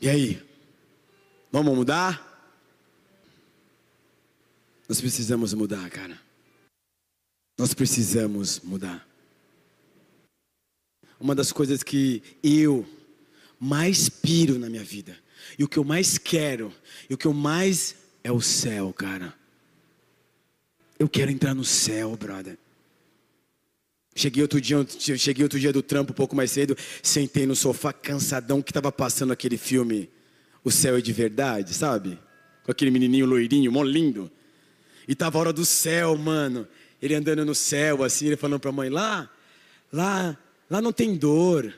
[0.00, 0.42] E aí?
[1.50, 2.24] Vamos mudar?
[4.88, 6.27] Nós precisamos mudar, cara.
[7.58, 9.04] Nós precisamos mudar.
[11.18, 12.86] Uma das coisas que eu
[13.58, 15.18] mais piro na minha vida,
[15.58, 16.72] e o que eu mais quero,
[17.10, 19.34] e o que eu mais é o céu, cara.
[20.96, 22.56] Eu quero entrar no céu, brother.
[24.14, 24.86] Cheguei outro dia,
[25.16, 28.92] cheguei outro dia do trampo um pouco mais cedo, sentei no sofá cansadão que estava
[28.92, 30.08] passando aquele filme
[30.64, 32.18] O Céu é de Verdade, sabe?
[32.62, 34.30] Com aquele menininho loirinho, mó lindo.
[35.06, 36.68] E tava a hora do céu, mano
[37.00, 39.30] ele andando no céu, assim, ele falando para a mãe: lá,
[39.92, 40.36] lá,
[40.68, 41.74] lá não tem dor.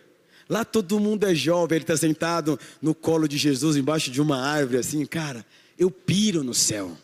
[0.49, 4.43] Lá todo mundo é jovem, ele está sentado no colo de Jesus, embaixo de uma
[4.43, 5.47] árvore, assim, cara,
[5.79, 6.97] eu piro no céu.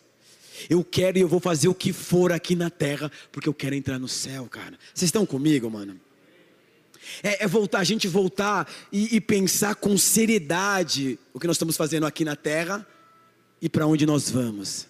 [0.69, 3.73] Eu quero e eu vou fazer o que for aqui na terra, porque eu quero
[3.73, 4.77] entrar no céu, cara.
[4.93, 5.97] Vocês estão comigo, mano?
[7.23, 11.77] É, é, voltar, a gente voltar e, e pensar com seriedade o que nós estamos
[11.77, 12.85] fazendo aqui na terra
[13.61, 14.87] e para onde nós vamos.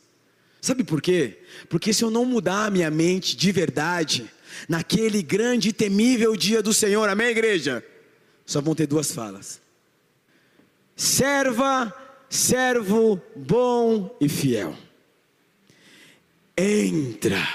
[0.67, 1.37] Sabe por quê?
[1.69, 4.29] Porque se eu não mudar a minha mente de verdade,
[4.67, 7.81] naquele grande e temível dia do Senhor, amém, igreja?
[8.45, 9.61] Só vão ter duas falas:
[10.93, 11.95] serva,
[12.29, 14.75] servo bom e fiel.
[16.57, 17.47] Entra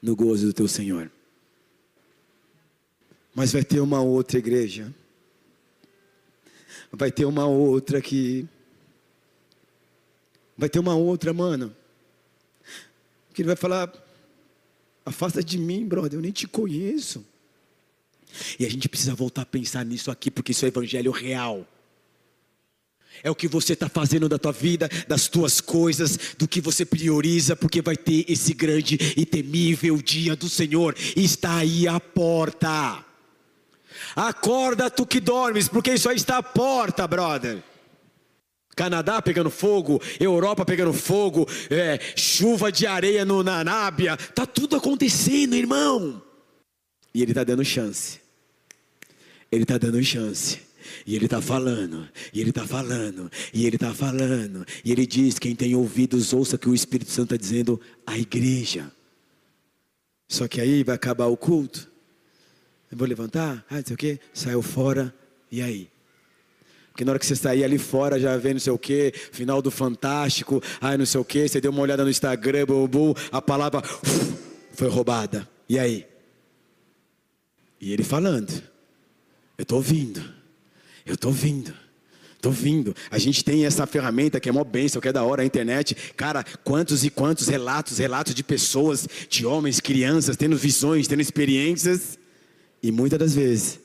[0.00, 1.10] no gozo do teu Senhor.
[3.34, 4.94] Mas vai ter uma outra igreja.
[6.90, 8.48] Vai ter uma outra que.
[10.56, 11.76] Vai ter uma outra, mano
[13.36, 13.92] que ele vai falar:
[15.04, 17.24] afasta de mim, brother, eu nem te conheço.
[18.58, 21.66] E a gente precisa voltar a pensar nisso aqui, porque isso é evangelho real.
[23.22, 26.84] É o que você está fazendo da tua vida, das tuas coisas, do que você
[26.84, 30.94] prioriza, porque vai ter esse grande e temível dia do Senhor.
[31.14, 33.04] Está aí à porta.
[34.14, 37.62] Acorda tu que dormes, porque isso aí está à porta, brother.
[38.76, 44.76] Canadá pegando fogo, Europa pegando fogo, é, chuva de areia no, na Arábia, tá tudo
[44.76, 46.22] acontecendo, irmão.
[47.14, 48.20] E ele está dando chance.
[49.50, 50.60] Ele está dando chance.
[51.06, 55.36] E ele está falando, e ele está falando, e ele está falando, e ele diz:
[55.36, 58.92] quem tem ouvidos, ouça que o Espírito Santo está dizendo à igreja.
[60.28, 61.90] Só que aí vai acabar o culto.
[62.90, 65.12] Eu vou levantar, ah, não sei o quê, saiu fora,
[65.50, 65.88] e aí?
[66.96, 69.60] Porque na hora que você sair ali fora, já vê não sei o quê, final
[69.60, 73.42] do Fantástico, ai não sei o quê, você deu uma olhada no Instagram, bum, a
[73.42, 74.34] palavra uf,
[74.72, 75.46] foi roubada.
[75.68, 76.06] E aí?
[77.78, 78.50] E ele falando,
[79.58, 80.24] eu estou ouvindo.
[81.04, 81.74] Eu estou vindo.
[82.36, 82.96] Estou vindo.
[83.10, 85.94] A gente tem essa ferramenta que é mó bênção, que é da hora, a internet.
[86.16, 92.18] Cara, quantos e quantos relatos, relatos de pessoas, de homens, crianças, tendo visões, tendo experiências.
[92.82, 93.80] E muitas das vezes,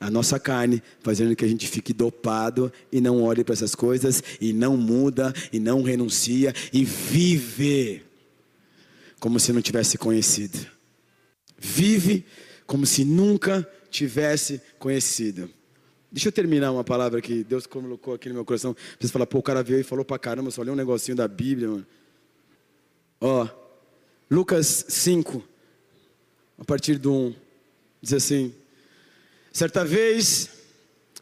[0.00, 4.22] a nossa carne fazendo que a gente fique dopado e não olhe para essas coisas,
[4.40, 8.02] e não muda, e não renuncia, e vive
[9.18, 10.58] como se não tivesse conhecido.
[11.58, 12.24] Vive
[12.66, 15.50] como se nunca tivesse conhecido.
[16.10, 18.74] Deixa eu terminar uma palavra que Deus colocou aqui no meu coração.
[18.98, 21.28] Você falar, pô, o cara veio e falou pra caramba, só leu um negocinho da
[21.28, 21.86] Bíblia, mano.
[23.20, 23.48] Ó,
[24.30, 25.42] Lucas 5,
[26.58, 27.34] a partir do 1,
[28.00, 28.54] diz assim:
[29.58, 30.50] Certa vez,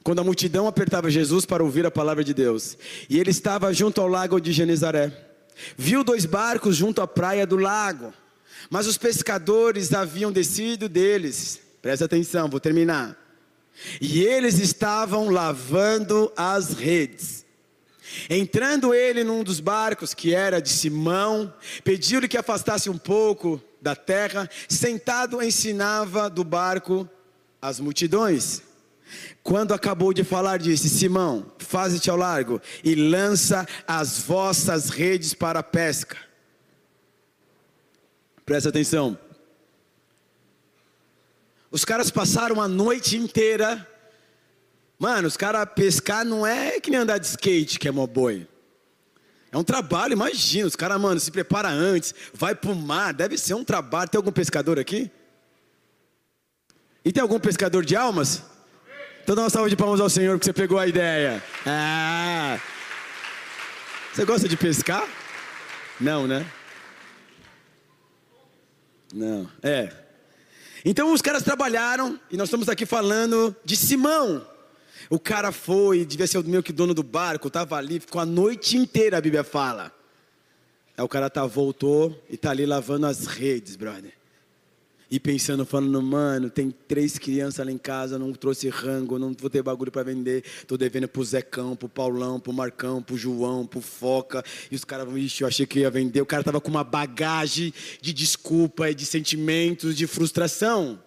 [0.02, 2.76] quando a multidão apertava Jesus para ouvir a palavra de Deus,
[3.08, 5.10] e ele estava junto ao lago de Genezaré,
[5.74, 8.12] viu dois barcos junto à praia do lago,
[8.68, 11.58] mas os pescadores haviam descido deles.
[11.80, 13.16] Presta atenção, vou terminar
[14.02, 17.46] e eles estavam lavando as redes.
[18.28, 21.50] Entrando ele num dos barcos que era de Simão,
[21.82, 27.08] pediu-lhe que afastasse um pouco da terra, sentado ensinava do barco
[27.60, 28.62] as multidões.
[29.42, 35.60] Quando acabou de falar, disse: Simão, faze-te ao largo e lança as vossas redes para
[35.60, 36.16] a pesca.
[38.44, 39.18] Presta atenção.
[41.70, 43.86] Os caras passaram a noite inteira.
[44.98, 48.48] Mano, os caras pescar não é que nem andar de skate, que é mó boi.
[49.52, 50.66] É um trabalho, imagina.
[50.66, 54.08] Os caras, mano, se prepara antes, vai pro mar, deve ser um trabalho.
[54.08, 55.10] Tem algum pescador aqui?
[57.06, 58.42] E tem algum pescador de almas?
[59.22, 61.40] Então dá uma salva de palmas ao Senhor porque você pegou a ideia.
[61.64, 62.58] Ah.
[64.12, 65.08] Você gosta de pescar?
[66.00, 66.44] Não, né?
[69.14, 69.48] Não.
[69.62, 69.92] É.
[70.84, 74.44] Então os caras trabalharam, e nós estamos aqui falando de Simão.
[75.08, 78.26] O cara foi, devia ser o meio que dono do barco, estava ali, ficou a
[78.26, 79.92] noite inteira, a Bíblia fala.
[80.96, 84.15] Aí o cara tá, voltou e tá ali lavando as redes, brother.
[85.08, 89.48] E pensando, falando, mano, tem três crianças lá em casa, não trouxe rango, não vou
[89.48, 90.42] ter bagulho para vender.
[90.66, 94.44] Tô devendo pro Zecão, pro Paulão, pro Marcão, pro João, pro Foca.
[94.68, 96.20] E os caras vão, ixi, eu achei que ia vender.
[96.20, 101.00] O cara tava com uma bagagem de desculpa e de sentimentos, de frustração.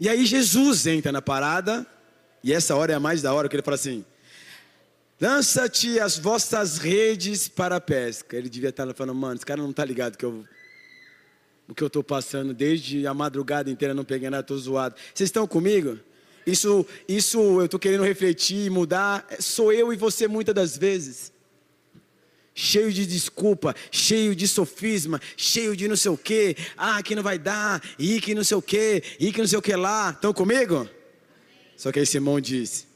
[0.00, 1.86] E aí Jesus entra na parada,
[2.42, 4.04] e essa hora é a mais da hora, que ele fala assim:
[5.18, 8.36] Lança-te as vossas redes para a pesca.
[8.36, 10.44] Ele devia estar falando, mano, esse cara não está ligado que eu
[11.68, 14.94] o que eu estou passando desde a madrugada inteira, não peguei nada, estou zoado.
[15.14, 15.98] Vocês estão comigo?
[16.46, 19.26] Isso, isso eu estou querendo refletir mudar.
[19.40, 21.32] Sou eu e você muitas das vezes.
[22.54, 26.56] Cheio de desculpa, cheio de sofisma, cheio de não sei o que.
[26.76, 29.58] Ah, que não vai dar, e que não sei o que, e que não sei
[29.58, 30.10] o que lá.
[30.10, 30.88] Estão comigo?
[31.76, 32.86] Só que aí Simão disse.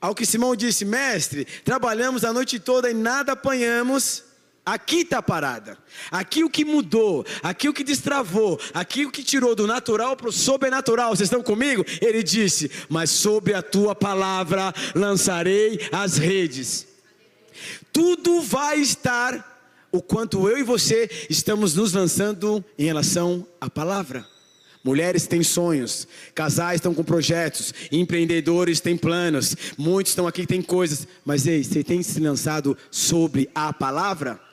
[0.00, 4.24] Ao que Simão disse, mestre, trabalhamos a noite toda e nada apanhamos.
[4.66, 5.78] Aqui está a parada.
[6.10, 10.28] Aqui o que mudou, aqui o que destravou, aqui o que tirou do natural para
[10.28, 11.10] o sobrenatural.
[11.14, 11.84] Vocês estão comigo?
[12.02, 16.84] Ele disse: Mas sobre a tua palavra lançarei as redes.
[17.92, 19.56] Tudo vai estar
[19.92, 24.26] o quanto eu e você estamos nos lançando em relação à palavra.
[24.82, 31.06] Mulheres têm sonhos, casais estão com projetos, empreendedores têm planos, muitos estão aqui têm coisas,
[31.24, 34.45] mas ei, você tem se lançado sobre a palavra?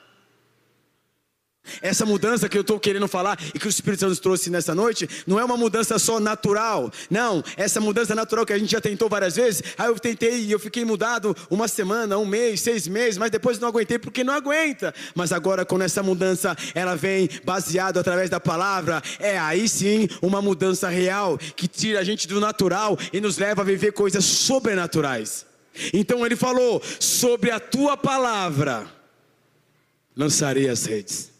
[1.80, 5.08] Essa mudança que eu estou querendo falar e que o Espírito Santo trouxe nessa noite,
[5.26, 6.92] não é uma mudança só natural.
[7.10, 9.62] Não, essa mudança natural que a gente já tentou várias vezes.
[9.78, 13.58] Aí eu tentei e eu fiquei mudado uma semana, um mês, seis meses, mas depois
[13.58, 14.94] não aguentei porque não aguenta.
[15.14, 20.42] Mas agora, quando essa mudança ela vem baseada através da palavra, é aí sim uma
[20.42, 25.46] mudança real que tira a gente do natural e nos leva a viver coisas sobrenaturais.
[25.92, 28.86] Então ele falou: sobre a tua palavra
[30.16, 31.33] lançarei as redes.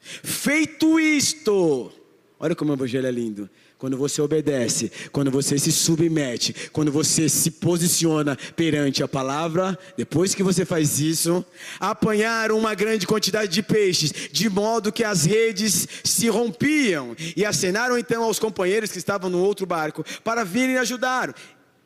[0.00, 1.92] Feito isto,
[2.38, 3.48] olha como o evangelho é lindo.
[3.80, 10.34] Quando você obedece, quando você se submete, quando você se posiciona perante a palavra, depois
[10.34, 11.42] que você faz isso,
[11.78, 17.96] apanharam uma grande quantidade de peixes, de modo que as redes se rompiam, e acenaram
[17.96, 21.34] então aos companheiros que estavam no outro barco para virem ajudar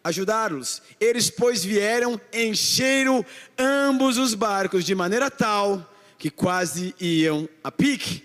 [0.02, 0.82] ajudá-los.
[1.00, 3.24] Eles, pois, vieram, encheram
[3.58, 5.93] ambos os barcos de maneira tal
[6.24, 8.22] que quase iam a pique.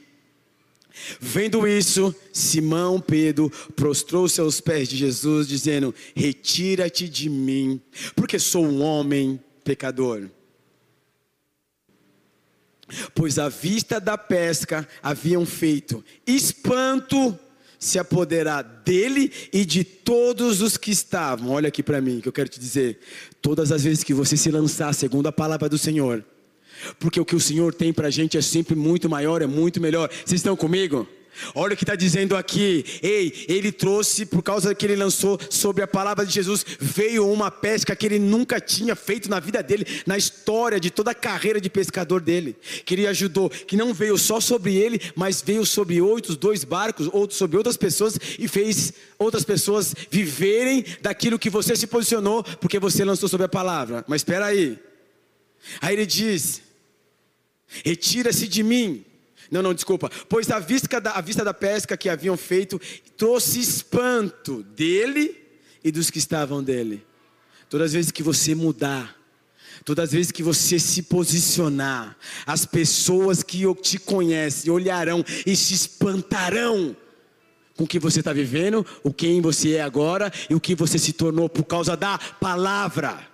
[1.20, 7.82] Vendo isso, Simão Pedro prostrou-se aos pés de Jesus, dizendo: Retira-te de mim,
[8.16, 10.30] porque sou um homem pecador.
[13.14, 17.38] Pois à vista da pesca haviam feito espanto
[17.78, 21.50] se apoderar dele e de todos os que estavam.
[21.50, 23.02] Olha aqui para mim, que eu quero te dizer:
[23.42, 26.24] todas as vezes que você se lançar segundo a palavra do Senhor,
[27.00, 29.82] porque o que o Senhor tem para a gente é sempre muito maior, é muito
[29.82, 30.10] melhor.
[30.10, 31.08] Vocês estão comigo?
[31.56, 32.86] Olha o que está dizendo aqui.
[33.02, 37.50] Ei, ele trouxe, por causa que ele lançou sobre a palavra de Jesus, veio uma
[37.50, 41.60] pesca que ele nunca tinha feito na vida dele, na história de toda a carreira
[41.60, 42.56] de pescador dele.
[42.86, 47.10] Que ele ajudou, que não veio só sobre ele, mas veio sobre outros dois barcos,
[47.12, 52.80] outros sobre outras pessoas e fez outras pessoas viverem daquilo que você se posicionou, porque
[52.80, 54.04] você lançou sobre a palavra.
[54.08, 54.78] Mas espera aí.
[55.82, 56.62] Aí ele diz:
[57.84, 59.06] Retira-se de mim.
[59.52, 60.10] Não, não, desculpa.
[60.28, 62.80] Pois a vista, da, a vista da pesca que haviam feito
[63.18, 65.36] trouxe espanto dele
[65.84, 67.06] e dos que estavam dele.
[67.70, 69.16] Todas as vezes que você mudar,
[69.86, 72.16] todas as vezes que você se posicionar,
[72.46, 76.96] as pessoas que te conhecem olharão e se espantarão
[77.76, 81.00] com o que você está vivendo, o quem você é agora e o que você
[81.00, 83.29] se tornou por causa da palavra.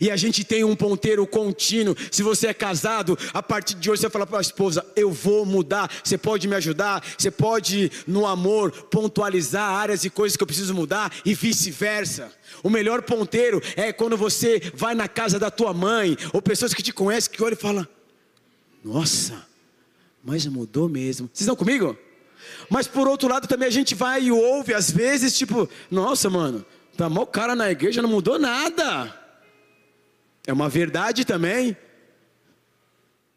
[0.00, 1.96] E a gente tem um ponteiro contínuo.
[2.10, 5.46] Se você é casado, a partir de hoje você fala para a esposa: Eu vou
[5.46, 5.90] mudar.
[6.02, 7.04] Você pode me ajudar.
[7.16, 12.32] Você pode, no amor, pontualizar áreas e coisas que eu preciso mudar e vice-versa.
[12.62, 16.82] O melhor ponteiro é quando você vai na casa da tua mãe ou pessoas que
[16.82, 17.86] te conhecem que olham e falam:
[18.84, 19.46] Nossa,
[20.24, 21.28] mas mudou mesmo.
[21.28, 21.96] Vocês estão comigo?
[22.68, 26.64] Mas por outro lado também a gente vai e ouve às vezes tipo: Nossa, mano,
[26.96, 29.27] tá mal cara na igreja, não mudou nada.
[30.48, 31.76] É uma verdade também.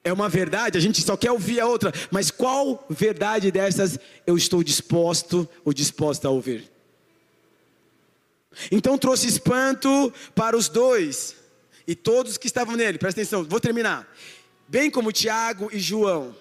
[0.02, 4.36] É uma verdade, a gente só quer ouvir a outra, mas qual verdade dessas eu
[4.36, 6.72] estou disposto ou disposta a ouvir?
[8.72, 11.36] Então trouxe espanto para os dois
[11.86, 14.12] e todos que estavam nele, presta atenção, vou terminar.
[14.68, 16.36] Bem como Tiago e João,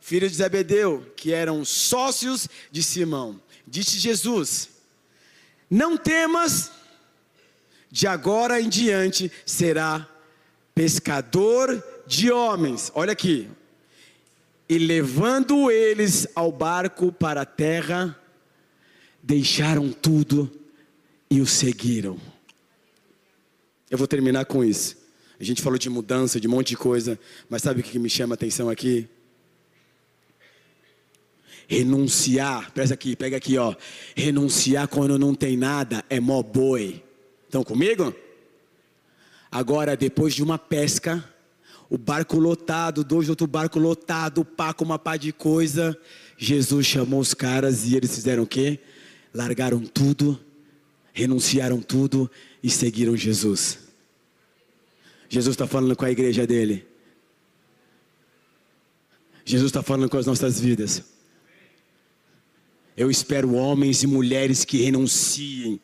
[0.00, 3.38] filhos de Zebedeu, que eram sócios de Simão.
[3.66, 4.70] Disse Jesus:
[5.68, 6.70] Não temas,
[7.90, 10.08] de agora em diante será
[10.74, 12.90] pescador de homens.
[12.94, 13.48] Olha aqui.
[14.68, 18.16] E levando eles ao barco para a terra,
[19.20, 20.50] deixaram tudo
[21.28, 22.18] e o seguiram.
[23.90, 24.96] Eu vou terminar com isso.
[25.40, 27.18] A gente falou de mudança, de um monte de coisa,
[27.48, 29.08] mas sabe o que me chama a atenção aqui?
[31.66, 33.74] Renunciar, presta aqui, pega aqui, ó.
[34.14, 37.02] Renunciar quando não tem nada é mó boi.
[37.50, 38.14] Estão comigo?
[39.50, 41.24] Agora, depois de uma pesca,
[41.88, 45.98] o barco lotado, dois outro barco lotado, pá com uma pá de coisa,
[46.38, 48.78] Jesus chamou os caras e eles fizeram o quê?
[49.34, 50.38] Largaram tudo,
[51.12, 52.30] renunciaram tudo
[52.62, 53.80] e seguiram Jesus.
[55.28, 56.86] Jesus está falando com a igreja dele.
[59.44, 61.02] Jesus está falando com as nossas vidas.
[62.96, 65.80] Eu espero homens e mulheres que renunciem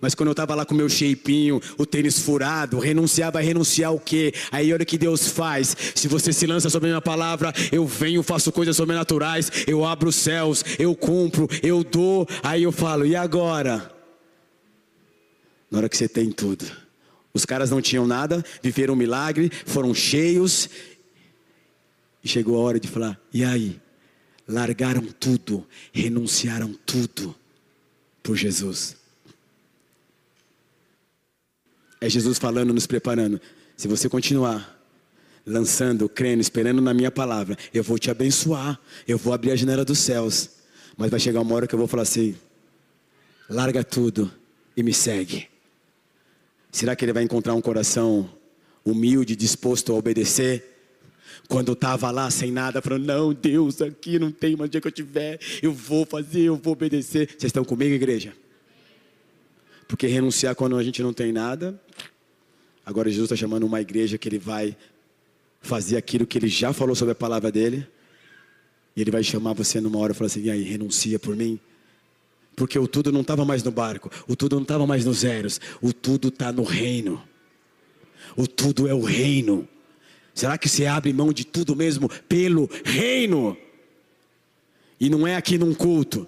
[0.00, 4.00] mas quando eu estava lá com meu shapeinho, o tênis furado, renunciava a renunciar o
[4.00, 4.32] quê?
[4.50, 5.76] Aí olha o que Deus faz.
[5.94, 10.08] Se você se lança sobre a minha palavra, eu venho, faço coisas sobrenaturais, eu abro
[10.08, 12.26] os céus, eu cumpro, eu dou.
[12.42, 13.92] Aí eu falo, e agora?
[15.70, 16.64] Na hora que você tem tudo.
[17.36, 20.70] Os caras não tinham nada, viveram um milagre, foram cheios.
[22.24, 23.78] E chegou a hora de falar: e aí?
[24.48, 27.34] Largaram tudo, renunciaram tudo
[28.22, 28.96] por Jesus.
[32.00, 33.40] É Jesus falando, nos preparando.
[33.76, 34.74] Se você continuar
[35.46, 39.84] lançando, crendo, esperando na minha palavra, eu vou te abençoar, eu vou abrir a janela
[39.84, 40.50] dos céus.
[40.96, 42.34] Mas vai chegar uma hora que eu vou falar assim:
[43.48, 44.30] larga tudo
[44.76, 45.48] e me segue.
[46.70, 48.28] Será que ele vai encontrar um coração
[48.84, 50.74] humilde, disposto a obedecer?
[51.48, 54.80] Quando eu estava lá sem nada, falando, não, Deus, aqui não tem, mas o dia
[54.80, 57.28] que eu tiver, eu vou fazer, eu vou obedecer.
[57.28, 58.32] Vocês estão comigo, igreja?
[59.88, 61.80] Porque renunciar quando a gente não tem nada.
[62.84, 64.76] Agora Jesus está chamando uma igreja que ele vai
[65.60, 67.86] fazer aquilo que ele já falou sobre a palavra dele.
[68.94, 71.60] E ele vai chamar você numa hora e falar assim: e aí, renuncia por mim?
[72.54, 75.60] Porque o tudo não estava mais no barco, o tudo não estava mais nos zeros,
[75.82, 77.22] o tudo está no reino.
[78.34, 79.68] O tudo é o reino.
[80.34, 83.56] Será que você abre mão de tudo mesmo pelo reino?
[84.98, 86.26] E não é aqui num culto,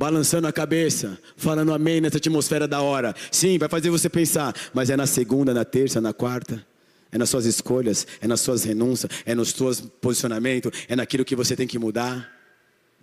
[0.00, 3.14] balançando a cabeça, falando amém nessa atmosfera da hora.
[3.30, 6.66] Sim, vai fazer você pensar, mas é na segunda, na terça, na quarta.
[7.12, 11.36] É nas suas escolhas, é nas suas renúncias, é nos seus posicionamentos, é naquilo que
[11.36, 12.32] você tem que mudar,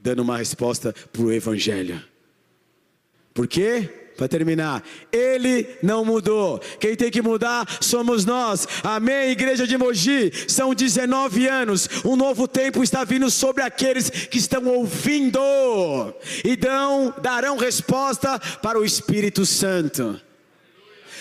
[0.01, 2.01] dando uma resposta para o Evangelho.
[3.31, 4.06] Por quê?
[4.17, 6.59] Para terminar, ele não mudou.
[6.79, 8.67] Quem tem que mudar somos nós.
[8.83, 10.31] Amém, igreja de Mogi.
[10.47, 11.87] São 19 anos.
[12.03, 15.39] Um novo tempo está vindo sobre aqueles que estão ouvindo
[16.43, 20.19] e dão, darão resposta para o Espírito Santo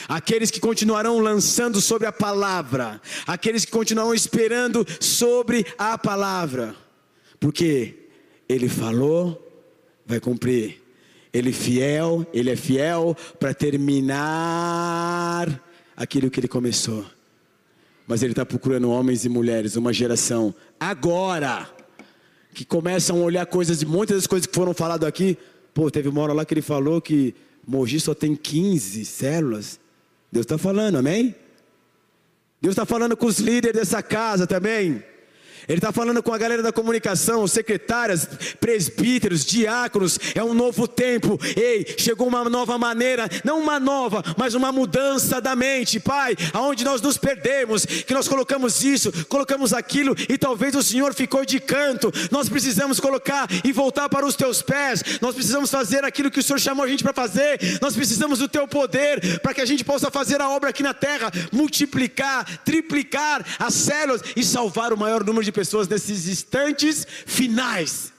[0.09, 6.77] aqueles que continuarão lançando sobre a palavra, aqueles que continuarão esperando sobre a palavra,
[7.41, 8.09] porque
[8.49, 9.43] Ele falou,
[10.07, 10.86] vai cumprir.
[11.37, 14.17] Ele fiel, Ele é fiel para terminar
[15.97, 17.05] aquilo que Ele começou.
[18.07, 21.69] Mas Ele está procurando homens e mulheres, uma geração agora
[22.55, 25.37] que começam a olhar coisas, muitas das coisas que foram faladas aqui.
[25.75, 27.35] Pô, teve uma hora lá que ele falou que
[27.67, 29.79] Mogi só tem 15 células.
[30.33, 31.35] Deus está falando, amém?
[32.59, 35.05] Deus está falando com os líderes dessa casa também.
[35.69, 38.29] Ele está falando com a galera da comunicação, secretárias,
[38.61, 40.19] presbíteros, diáconos.
[40.35, 41.39] É um novo tempo.
[41.57, 46.37] Ei, chegou uma nova maneira, não uma nova, mas uma mudança da mente, Pai.
[46.53, 51.45] Aonde nós nos perdemos, que nós colocamos isso, colocamos aquilo e talvez o Senhor ficou
[51.45, 52.13] de canto.
[52.31, 55.03] Nós precisamos colocar e voltar para os teus pés.
[55.21, 57.59] Nós precisamos fazer aquilo que o Senhor chamou a gente para fazer.
[57.81, 60.95] Nós precisamos do teu poder para que a gente possa fazer a obra aqui na
[60.95, 68.13] terra, multiplicar, triplicar as células e salvar o maior número de pessoas nesses instantes finais.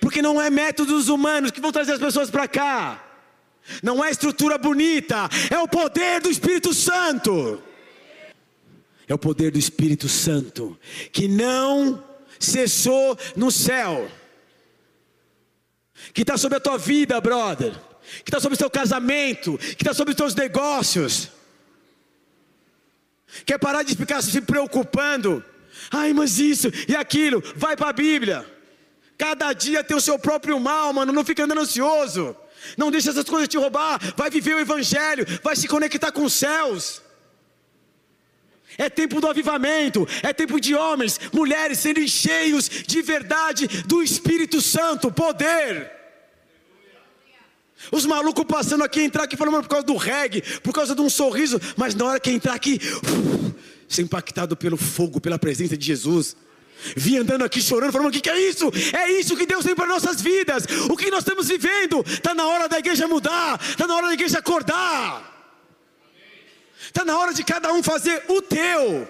[0.00, 3.02] Porque não é métodos humanos que vão trazer as pessoas para cá.
[3.82, 7.60] Não é estrutura bonita, é o poder do Espírito Santo.
[9.08, 10.78] É o poder do Espírito Santo
[11.10, 12.04] que não
[12.38, 14.10] cessou no céu,
[16.12, 17.72] que está sobre a tua vida, brother,
[18.24, 21.30] que está sobre o seu casamento, que está sobre os teus negócios.
[23.44, 25.42] Quer parar de ficar se preocupando
[25.90, 28.46] Ai, mas isso e aquilo, vai para a Bíblia.
[29.18, 31.12] Cada dia tem o seu próprio mal, mano.
[31.12, 32.36] Não fica andando ansioso.
[32.76, 34.00] Não deixa essas coisas te roubar.
[34.16, 35.26] Vai viver o Evangelho.
[35.42, 37.02] Vai se conectar com os céus.
[38.78, 40.06] É tempo do avivamento.
[40.22, 45.92] É tempo de homens, mulheres serem cheios de verdade do Espírito Santo, poder.
[47.92, 51.10] Os malucos passando aqui, entrar aqui falando por causa do reggae, por causa de um
[51.10, 52.80] sorriso, mas na hora que entrar aqui,
[53.88, 56.36] ser impactado pelo fogo, pela presença de Jesus.
[56.96, 58.70] Vim andando aqui chorando, falando: o que, que é isso?
[58.92, 60.64] É isso que Deus tem para nossas vidas.
[60.90, 62.04] O que nós estamos vivendo?
[62.06, 65.34] Está na hora da igreja mudar, está na hora da igreja acordar.
[66.86, 69.08] Está na hora de cada um fazer o teu.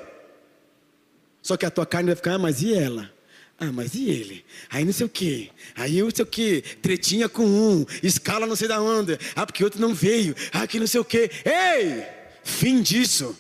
[1.43, 3.13] Só que a tua carne vai ficar, ah, mas e ela?
[3.59, 4.45] Ah, mas e ele?
[4.69, 5.51] Aí não sei o que.
[5.75, 6.63] Aí não sei o que.
[6.83, 9.19] Tretinha com um, escala não sei da onda.
[9.35, 10.35] Ah, porque outro não veio.
[10.53, 11.31] Ah, que não sei o que.
[11.45, 12.05] Ei!
[12.43, 13.37] Fim disso.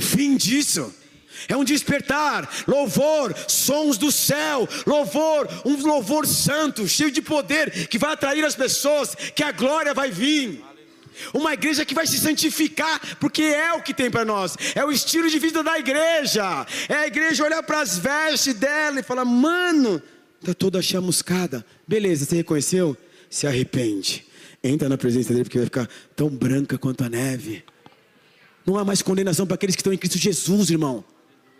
[0.00, 0.92] Fim disso.
[1.48, 7.98] É um despertar, louvor, sons do céu, louvor, um louvor santo, cheio de poder, que
[7.98, 10.62] vai atrair as pessoas, que a glória vai vir.
[11.34, 14.90] Uma igreja que vai se santificar, porque é o que tem para nós, é o
[14.90, 16.66] estilo de vida da igreja.
[16.88, 20.02] É a igreja olhar para as vestes dela e falar: mano,
[20.40, 21.64] está toda chamuscada.
[21.86, 22.96] Beleza, você reconheceu?
[23.28, 24.24] Se arrepende.
[24.62, 27.64] Entra na presença dele, porque vai ficar tão branca quanto a neve.
[28.70, 31.04] Não há mais condenação para aqueles que estão em Cristo Jesus, irmão.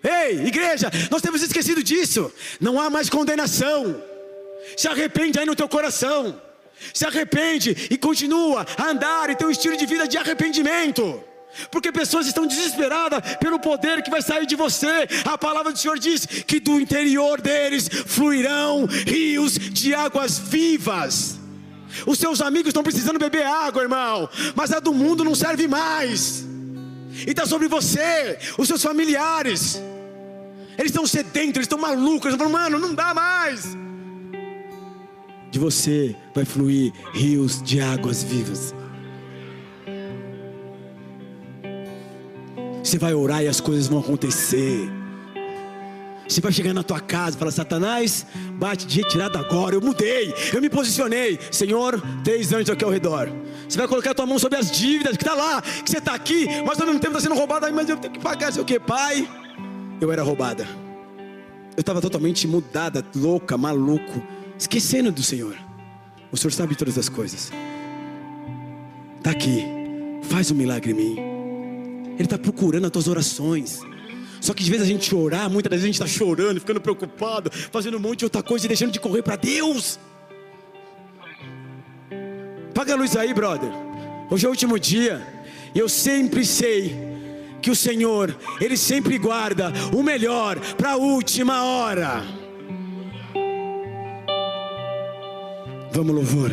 [0.00, 2.32] Ei, igreja, nós temos esquecido disso.
[2.60, 4.00] Não há mais condenação.
[4.76, 6.40] Se arrepende aí no teu coração.
[6.94, 11.20] Se arrepende e continua a andar e ter um estilo de vida de arrependimento.
[11.72, 15.08] Porque pessoas estão desesperadas pelo poder que vai sair de você.
[15.24, 21.40] A palavra do Senhor diz que do interior deles fluirão rios de águas vivas.
[22.06, 26.48] Os seus amigos estão precisando beber água, irmão, mas a do mundo não serve mais
[27.26, 29.80] e está sobre você, os seus familiares.
[30.78, 33.76] Eles estão sedentos, eles estão malucos, eles falando, mano, não dá mais.
[35.50, 38.74] De você vai fluir rios de águas vivas.
[42.82, 44.99] Você vai orar e as coisas vão acontecer.
[46.30, 48.24] Você vai chegar na tua casa e falar: Satanás,
[48.54, 49.74] bate de retirada agora.
[49.74, 51.36] Eu mudei, eu me posicionei.
[51.50, 53.28] Senhor, três anjos aqui ao redor.
[53.68, 56.14] Você vai colocar a tua mão sobre as dívidas que está lá, que você está
[56.14, 57.70] aqui, mas ao mesmo tempo está sendo roubada.
[57.72, 59.28] Mas eu tenho que pagar, sei o que, pai?
[60.00, 60.68] Eu era roubada.
[61.76, 64.22] Eu estava totalmente mudada, louca, maluco,
[64.56, 65.56] esquecendo do Senhor.
[66.30, 67.50] O Senhor sabe todas as coisas.
[69.18, 69.64] Está aqui,
[70.22, 71.16] faz um milagre em mim.
[72.14, 73.80] Ele está procurando as tuas orações.
[74.40, 77.50] Só que de vez a gente orar, muitas vezes a gente está chorando, ficando preocupado,
[77.70, 79.98] fazendo um monte de outra coisa e deixando de correr para Deus.
[82.74, 83.70] Paga a luz aí, brother.
[84.30, 85.20] Hoje é o último dia.
[85.74, 86.96] E eu sempre sei
[87.60, 92.24] que o Senhor, Ele sempre guarda o melhor para a última hora.
[95.92, 96.50] Vamos, louvor.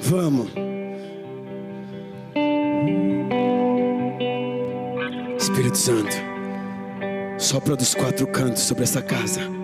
[0.00, 0.67] Vamos.
[5.58, 6.16] Espírito Santo,
[7.36, 9.57] sopra dos quatro cantos sobre essa casa.